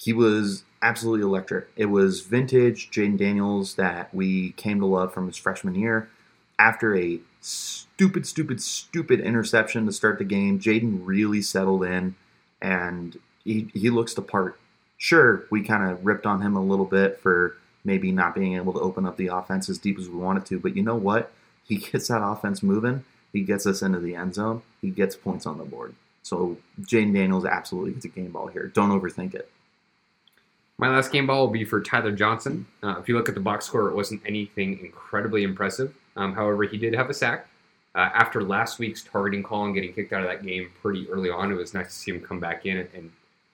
He 0.05 0.13
was 0.13 0.65
absolutely 0.83 1.25
electric. 1.25 1.69
It 1.77 1.87
was 1.87 2.21
vintage 2.21 2.91
Jayden 2.91 3.17
Daniels 3.17 3.77
that 3.77 4.15
we 4.15 4.51
came 4.51 4.81
to 4.81 4.87
love 4.87 5.15
from 5.15 5.27
his 5.27 5.39
freshman 5.39 5.75
year. 5.75 6.11
After 6.59 6.95
a 6.95 7.21
stupid, 7.41 8.27
stupid, 8.27 8.61
stupid 8.61 9.21
interception 9.21 9.87
to 9.87 9.93
start 9.93 10.19
the 10.19 10.25
game, 10.25 10.61
Jayden 10.61 11.01
really 11.05 11.41
settled 11.41 11.85
in 11.85 12.17
and 12.61 13.19
he, 13.45 13.71
he 13.73 13.89
looks 13.89 14.13
the 14.13 14.21
part. 14.21 14.61
Sure, 14.99 15.45
we 15.49 15.63
kind 15.63 15.91
of 15.91 16.05
ripped 16.05 16.27
on 16.27 16.43
him 16.43 16.55
a 16.55 16.63
little 16.63 16.85
bit 16.85 17.19
for 17.19 17.57
maybe 17.83 18.13
not 18.13 18.35
being 18.35 18.57
able 18.57 18.75
to 18.75 18.81
open 18.81 19.07
up 19.07 19.17
the 19.17 19.29
offense 19.29 19.71
as 19.71 19.79
deep 19.79 19.99
as 19.99 20.11
we 20.11 20.19
wanted 20.19 20.45
to, 20.45 20.59
but 20.59 20.77
you 20.77 20.83
know 20.83 20.97
what? 20.97 21.33
He 21.67 21.77
gets 21.77 22.09
that 22.09 22.23
offense 22.23 22.63
moving. 22.63 23.05
He 23.33 23.41
gets 23.41 23.67
us 23.67 23.81
into 23.81 24.01
the 24.01 24.17
end 24.17 24.35
zone. 24.35 24.61
He 24.83 24.91
gets 24.91 25.17
points 25.17 25.47
on 25.47 25.57
the 25.57 25.65
board. 25.65 25.95
So 26.23 26.59
Jayden 26.83 27.15
Daniels 27.15 27.47
absolutely 27.47 27.93
gets 27.93 28.05
a 28.05 28.09
game 28.09 28.33
ball 28.33 28.49
here. 28.49 28.67
Don't 28.67 28.91
overthink 28.91 29.33
it. 29.33 29.51
My 30.77 30.89
last 30.89 31.13
game 31.13 31.29
ball 31.29 31.47
will 31.47 31.53
be 31.53 31.65
for 31.65 31.81
Tyler 31.81 32.11
Johnson. 32.11 32.67
Uh, 32.83 32.97
if 32.99 33.09
you 33.09 33.17
look 33.17 33.29
at 33.29 33.35
the 33.35 33.41
box 33.41 33.67
score, 33.67 33.89
it 33.89 33.95
wasn't 33.95 34.23
anything 34.27 34.81
incredibly 34.81 35.45
impressive. 35.45 35.95
Um, 36.17 36.35
however, 36.35 36.65
he 36.65 36.79
did 36.79 36.95
have 36.95 37.09
a 37.09 37.15
sack. 37.15 37.47
Uh, 37.95 38.11
after 38.13 38.43
last 38.43 38.81
week's 38.81 39.05
targeting 39.05 39.45
call 39.45 39.67
and 39.67 39.75
getting 39.75 39.93
kicked 39.93 40.13
out 40.13 40.23
of 40.23 40.27
that 40.27 40.45
game 40.45 40.71
pretty 40.83 41.09
early 41.09 41.31
on, 41.31 41.53
it 41.53 41.55
was 41.55 41.75
nice 41.75 41.87
to 41.87 41.93
see 41.93 42.11
him 42.11 42.21
come 42.21 42.41
back 42.41 42.67
in 42.67 42.89
and, 42.93 43.13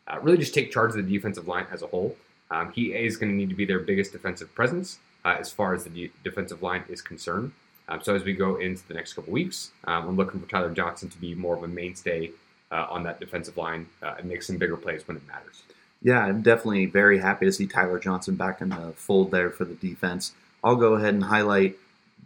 uh, 0.08 0.18
really 0.22 0.38
just 0.38 0.54
take 0.54 0.72
charge 0.72 0.90
of 0.90 0.96
the 0.96 1.02
defensive 1.02 1.46
line 1.46 1.66
as 1.70 1.82
a 1.82 1.86
whole. 1.86 2.16
Um, 2.50 2.72
he 2.72 2.94
is 2.94 3.18
going 3.18 3.30
to 3.30 3.36
need 3.36 3.50
to 3.50 3.54
be 3.54 3.66
their 3.66 3.78
biggest 3.80 4.12
defensive 4.12 4.52
presence 4.54 4.98
uh, 5.26 5.36
as 5.38 5.52
far 5.52 5.74
as 5.74 5.84
the 5.84 5.90
de- 5.90 6.12
defensive 6.24 6.62
line 6.62 6.84
is 6.88 7.02
concerned. 7.02 7.52
Um, 7.86 8.00
so 8.02 8.14
as 8.14 8.24
we 8.24 8.32
go 8.32 8.56
into 8.56 8.86
the 8.88 8.94
next 8.94 9.12
couple 9.12 9.32
weeks, 9.32 9.72
um, 9.84 10.08
I'm 10.08 10.16
looking 10.16 10.40
for 10.40 10.48
Tyler 10.48 10.70
Johnson 10.70 11.10
to 11.10 11.18
be 11.18 11.34
more 11.34 11.54
of 11.54 11.62
a 11.62 11.68
mainstay 11.68 12.30
uh, 12.72 12.86
on 12.88 13.02
that 13.02 13.20
defensive 13.20 13.58
line 13.58 13.86
uh, 14.02 14.14
and 14.18 14.26
make 14.28 14.42
some 14.42 14.56
bigger 14.56 14.76
plays 14.76 15.06
when 15.06 15.18
it 15.18 15.26
matters. 15.28 15.62
Yeah, 16.02 16.20
I'm 16.20 16.42
definitely 16.42 16.86
very 16.86 17.18
happy 17.18 17.46
to 17.46 17.52
see 17.52 17.66
Tyler 17.66 17.98
Johnson 17.98 18.34
back 18.34 18.60
in 18.60 18.70
the 18.70 18.92
fold 18.96 19.30
there 19.30 19.50
for 19.50 19.64
the 19.64 19.74
defense. 19.74 20.32
I'll 20.64 20.76
go 20.76 20.94
ahead 20.94 21.14
and 21.14 21.24
highlight 21.24 21.78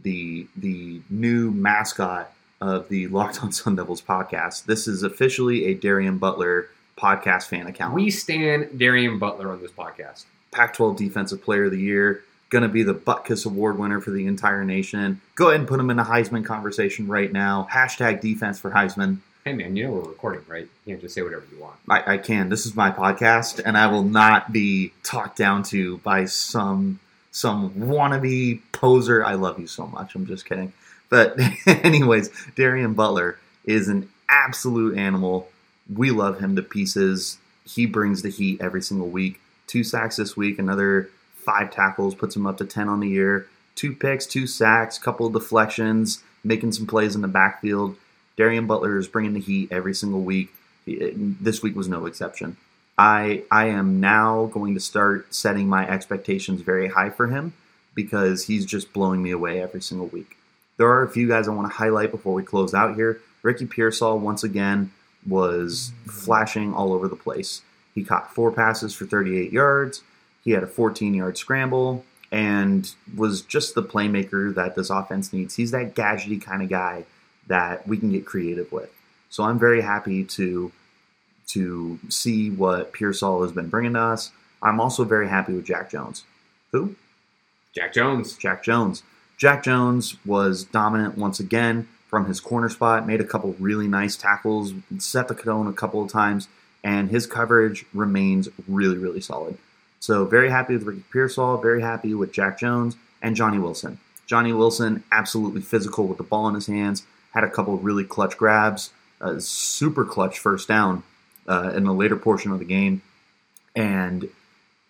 the 0.02 0.46
the 0.56 1.00
new 1.10 1.50
mascot 1.50 2.32
of 2.60 2.88
the 2.88 3.06
Locked 3.08 3.42
On 3.42 3.52
Sun 3.52 3.76
Devils 3.76 4.02
podcast. 4.02 4.66
This 4.66 4.86
is 4.86 5.02
officially 5.02 5.66
a 5.66 5.74
Darien 5.74 6.18
Butler 6.18 6.68
podcast 6.96 7.44
fan 7.48 7.66
account. 7.66 7.94
We 7.94 8.10
stand 8.10 8.78
Darien 8.78 9.18
Butler 9.18 9.50
on 9.50 9.60
this 9.60 9.72
podcast. 9.72 10.24
Pac-12 10.52 10.96
Defensive 10.96 11.42
Player 11.42 11.64
of 11.64 11.72
the 11.72 11.80
Year, 11.80 12.22
going 12.50 12.62
to 12.62 12.68
be 12.68 12.84
the 12.84 12.94
Butkus 12.94 13.44
Award 13.44 13.76
winner 13.76 14.00
for 14.00 14.12
the 14.12 14.26
entire 14.26 14.64
nation. 14.64 15.20
Go 15.34 15.48
ahead 15.48 15.60
and 15.60 15.68
put 15.68 15.80
him 15.80 15.90
in 15.90 15.96
the 15.96 16.04
Heisman 16.04 16.44
conversation 16.44 17.08
right 17.08 17.32
now. 17.32 17.66
Hashtag 17.72 18.20
defense 18.20 18.60
for 18.60 18.70
Heisman. 18.70 19.18
Hey 19.44 19.52
man, 19.52 19.76
you 19.76 19.84
know 19.84 19.90
we're 19.92 20.08
recording, 20.08 20.40
right? 20.48 20.66
You 20.86 20.92
can't 20.94 21.02
just 21.02 21.14
say 21.14 21.20
whatever 21.20 21.44
you 21.52 21.60
want. 21.60 21.76
I, 21.86 22.14
I 22.14 22.16
can. 22.16 22.48
This 22.48 22.64
is 22.64 22.74
my 22.74 22.90
podcast, 22.90 23.60
and 23.62 23.76
I 23.76 23.88
will 23.88 24.02
not 24.02 24.54
be 24.54 24.94
talked 25.02 25.36
down 25.36 25.62
to 25.64 25.98
by 25.98 26.24
some 26.24 26.98
some 27.30 27.68
wannabe 27.72 28.62
poser. 28.72 29.22
I 29.22 29.34
love 29.34 29.60
you 29.60 29.66
so 29.66 29.86
much. 29.86 30.14
I'm 30.14 30.24
just 30.24 30.46
kidding. 30.46 30.72
But 31.10 31.38
anyways, 31.66 32.30
Darien 32.56 32.94
Butler 32.94 33.38
is 33.66 33.88
an 33.88 34.08
absolute 34.30 34.96
animal. 34.96 35.50
We 35.94 36.10
love 36.10 36.40
him 36.40 36.56
to 36.56 36.62
pieces. 36.62 37.36
He 37.66 37.84
brings 37.84 38.22
the 38.22 38.30
heat 38.30 38.62
every 38.62 38.80
single 38.80 39.08
week. 39.08 39.42
Two 39.66 39.84
sacks 39.84 40.16
this 40.16 40.38
week, 40.38 40.58
another 40.58 41.10
five 41.34 41.70
tackles, 41.70 42.14
puts 42.14 42.34
him 42.34 42.46
up 42.46 42.56
to 42.56 42.64
10 42.64 42.88
on 42.88 43.00
the 43.00 43.08
year. 43.10 43.46
Two 43.74 43.94
picks, 43.94 44.24
two 44.24 44.46
sacks, 44.46 44.96
couple 44.96 45.26
of 45.26 45.34
deflections, 45.34 46.22
making 46.42 46.72
some 46.72 46.86
plays 46.86 47.14
in 47.14 47.20
the 47.20 47.28
backfield. 47.28 47.96
Darien 48.36 48.66
Butler 48.66 48.98
is 48.98 49.08
bringing 49.08 49.34
the 49.34 49.40
heat 49.40 49.70
every 49.70 49.94
single 49.94 50.20
week. 50.20 50.52
This 50.86 51.62
week 51.62 51.76
was 51.76 51.88
no 51.88 52.06
exception. 52.06 52.56
I 52.96 53.44
I 53.50 53.66
am 53.66 54.00
now 54.00 54.46
going 54.52 54.74
to 54.74 54.80
start 54.80 55.34
setting 55.34 55.68
my 55.68 55.88
expectations 55.88 56.60
very 56.60 56.88
high 56.88 57.10
for 57.10 57.28
him 57.28 57.54
because 57.94 58.44
he's 58.44 58.66
just 58.66 58.92
blowing 58.92 59.22
me 59.22 59.30
away 59.30 59.60
every 59.60 59.80
single 59.80 60.08
week. 60.08 60.36
There 60.76 60.88
are 60.88 61.02
a 61.02 61.10
few 61.10 61.28
guys 61.28 61.48
I 61.48 61.52
want 61.52 61.70
to 61.70 61.76
highlight 61.76 62.10
before 62.10 62.34
we 62.34 62.42
close 62.42 62.74
out 62.74 62.96
here. 62.96 63.20
Ricky 63.42 63.66
Pearsall 63.66 64.18
once 64.18 64.42
again 64.42 64.92
was 65.26 65.92
flashing 66.06 66.74
all 66.74 66.92
over 66.92 67.08
the 67.08 67.16
place. 67.16 67.62
He 67.94 68.04
caught 68.04 68.34
four 68.34 68.50
passes 68.50 68.94
for 68.94 69.06
38 69.06 69.52
yards. 69.52 70.02
He 70.42 70.50
had 70.50 70.62
a 70.62 70.68
14 70.68 71.14
yard 71.14 71.38
scramble 71.38 72.04
and 72.32 72.92
was 73.16 73.42
just 73.42 73.74
the 73.74 73.82
playmaker 73.82 74.54
that 74.54 74.74
this 74.74 74.90
offense 74.90 75.32
needs. 75.32 75.54
He's 75.54 75.70
that 75.70 75.94
gadgety 75.94 76.42
kind 76.42 76.62
of 76.62 76.68
guy 76.68 77.04
that 77.46 77.86
we 77.86 77.96
can 77.96 78.10
get 78.10 78.24
creative 78.24 78.70
with. 78.72 78.90
So 79.30 79.44
I'm 79.44 79.58
very 79.58 79.80
happy 79.80 80.24
to 80.24 80.72
to 81.48 81.98
see 82.08 82.50
what 82.50 82.92
Pearsall 82.92 83.42
has 83.42 83.52
been 83.52 83.68
bringing 83.68 83.92
to 83.94 84.00
us. 84.00 84.32
I'm 84.62 84.80
also 84.80 85.04
very 85.04 85.28
happy 85.28 85.52
with 85.52 85.66
Jack 85.66 85.90
Jones. 85.90 86.24
Who? 86.72 86.96
Jack 87.74 87.92
Jones. 87.92 88.36
Jack 88.36 88.62
Jones. 88.64 89.02
Jack 89.36 89.62
Jones 89.62 90.16
was 90.24 90.64
dominant 90.64 91.18
once 91.18 91.40
again 91.40 91.88
from 92.08 92.26
his 92.26 92.40
corner 92.40 92.68
spot, 92.68 93.06
made 93.06 93.20
a 93.20 93.24
couple 93.24 93.54
really 93.58 93.88
nice 93.88 94.16
tackles, 94.16 94.72
set 94.98 95.28
the 95.28 95.34
cone 95.34 95.66
a 95.66 95.72
couple 95.72 96.02
of 96.02 96.10
times, 96.10 96.48
and 96.84 97.10
his 97.10 97.26
coverage 97.26 97.84
remains 97.92 98.48
really, 98.68 98.96
really 98.96 99.20
solid. 99.20 99.58
So 99.98 100.24
very 100.24 100.50
happy 100.50 100.74
with 100.74 100.84
Ricky 100.84 101.04
Pearsall, 101.10 101.58
very 101.58 101.82
happy 101.82 102.14
with 102.14 102.32
Jack 102.32 102.58
Jones 102.58 102.96
and 103.20 103.34
Johnny 103.34 103.58
Wilson. 103.58 103.98
Johnny 104.26 104.52
Wilson, 104.52 105.04
absolutely 105.12 105.60
physical 105.60 106.06
with 106.06 106.18
the 106.18 106.24
ball 106.24 106.48
in 106.48 106.54
his 106.54 106.66
hands, 106.66 107.06
had 107.32 107.44
a 107.44 107.50
couple 107.50 107.76
really 107.76 108.04
clutch 108.04 108.36
grabs, 108.36 108.90
super 109.38 110.04
clutch 110.04 110.38
first 110.38 110.68
down 110.68 111.02
uh, 111.46 111.72
in 111.74 111.84
the 111.84 111.92
later 111.92 112.16
portion 112.16 112.52
of 112.52 112.58
the 112.58 112.64
game. 112.64 113.02
And 113.74 114.28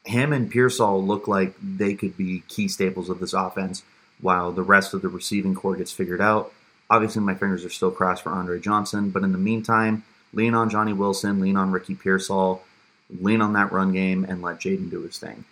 him 0.04 0.32
and 0.32 0.50
Pearsall 0.50 1.04
look 1.04 1.26
like 1.26 1.54
they 1.62 1.94
could 1.94 2.16
be 2.16 2.42
key 2.48 2.68
staples 2.68 3.08
of 3.08 3.20
this 3.20 3.32
offense 3.32 3.82
while 4.20 4.52
the 4.52 4.62
rest 4.62 4.94
of 4.94 5.02
the 5.02 5.08
receiving 5.08 5.54
core 5.54 5.76
gets 5.76 5.92
figured 5.92 6.20
out. 6.20 6.52
Obviously, 6.90 7.22
my 7.22 7.34
fingers 7.34 7.64
are 7.64 7.70
still 7.70 7.90
crossed 7.90 8.22
for 8.22 8.30
Andre 8.30 8.60
Johnson, 8.60 9.10
but 9.10 9.22
in 9.22 9.32
the 9.32 9.38
meantime, 9.38 10.04
lean 10.32 10.54
on 10.54 10.68
Johnny 10.68 10.92
Wilson, 10.92 11.40
lean 11.40 11.56
on 11.56 11.72
Ricky 11.72 11.94
Pearsall, 11.94 12.62
lean 13.08 13.40
on 13.40 13.54
that 13.54 13.72
run 13.72 13.92
game, 13.92 14.24
and 14.24 14.42
let 14.42 14.60
Jayden 14.60 14.90
do 14.90 15.00
his 15.02 15.18
thing. 15.18 15.44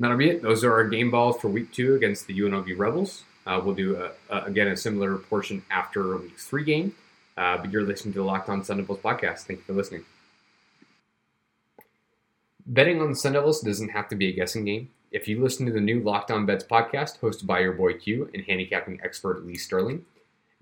That'll 0.00 0.16
be 0.16 0.30
it. 0.30 0.40
Those 0.40 0.64
are 0.64 0.72
our 0.72 0.88
game 0.88 1.10
balls 1.10 1.38
for 1.38 1.48
week 1.48 1.72
two 1.72 1.94
against 1.94 2.26
the 2.26 2.38
UNLV 2.38 2.78
Rebels. 2.78 3.22
Uh, 3.46 3.60
we'll 3.62 3.74
do, 3.74 3.96
a, 3.96 4.12
a, 4.34 4.44
again, 4.44 4.68
a 4.68 4.76
similar 4.76 5.18
portion 5.18 5.62
after 5.70 6.16
week 6.16 6.38
three 6.38 6.64
game. 6.64 6.94
Uh, 7.36 7.58
but 7.58 7.70
you're 7.70 7.82
listening 7.82 8.14
to 8.14 8.20
the 8.20 8.24
Locked 8.24 8.48
On 8.48 8.64
Sun 8.64 8.78
Devils 8.78 9.00
podcast. 9.00 9.40
Thank 9.40 9.60
you 9.60 9.64
for 9.66 9.74
listening. 9.74 10.04
Betting 12.66 13.02
on 13.02 13.10
the 13.10 13.16
Sun 13.16 13.34
Devils 13.34 13.60
doesn't 13.60 13.90
have 13.90 14.08
to 14.08 14.16
be 14.16 14.28
a 14.28 14.32
guessing 14.32 14.64
game. 14.64 14.88
If 15.10 15.28
you 15.28 15.42
listen 15.42 15.66
to 15.66 15.72
the 15.72 15.80
new 15.80 16.00
Locked 16.00 16.30
On 16.30 16.46
Bets 16.46 16.64
podcast 16.64 17.20
hosted 17.20 17.44
by 17.44 17.60
your 17.60 17.72
boy 17.72 17.94
Q 17.94 18.30
and 18.32 18.42
handicapping 18.44 19.00
expert 19.04 19.44
Lee 19.44 19.58
Sterling, 19.58 20.06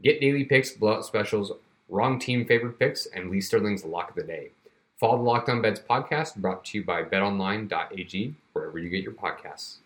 get 0.03 0.21
daily 0.21 0.45
picks, 0.45 0.73
blowout 0.73 1.05
specials, 1.05 1.53
wrong 1.89 2.19
team 2.19 2.45
favorite 2.45 2.79
picks, 2.79 3.07
and 3.07 3.31
Lee 3.31 3.41
Sterling's 3.41 3.85
lock 3.85 4.11
of 4.11 4.17
the 4.17 4.23
day. 4.25 4.51
Follow 4.99 5.19
the 5.19 5.23
Locked 5.23 5.49
On 5.49 5.63
Bets 5.63 5.81
podcast 5.89 6.35
brought 6.35 6.65
to 6.65 6.79
you 6.79 6.85
by 6.85 7.05
betonline.ag, 7.05 8.35
wherever 8.53 8.81
you 8.81 8.89
get 8.89 9.05
your 9.05 9.13
podcasts. 9.13 9.77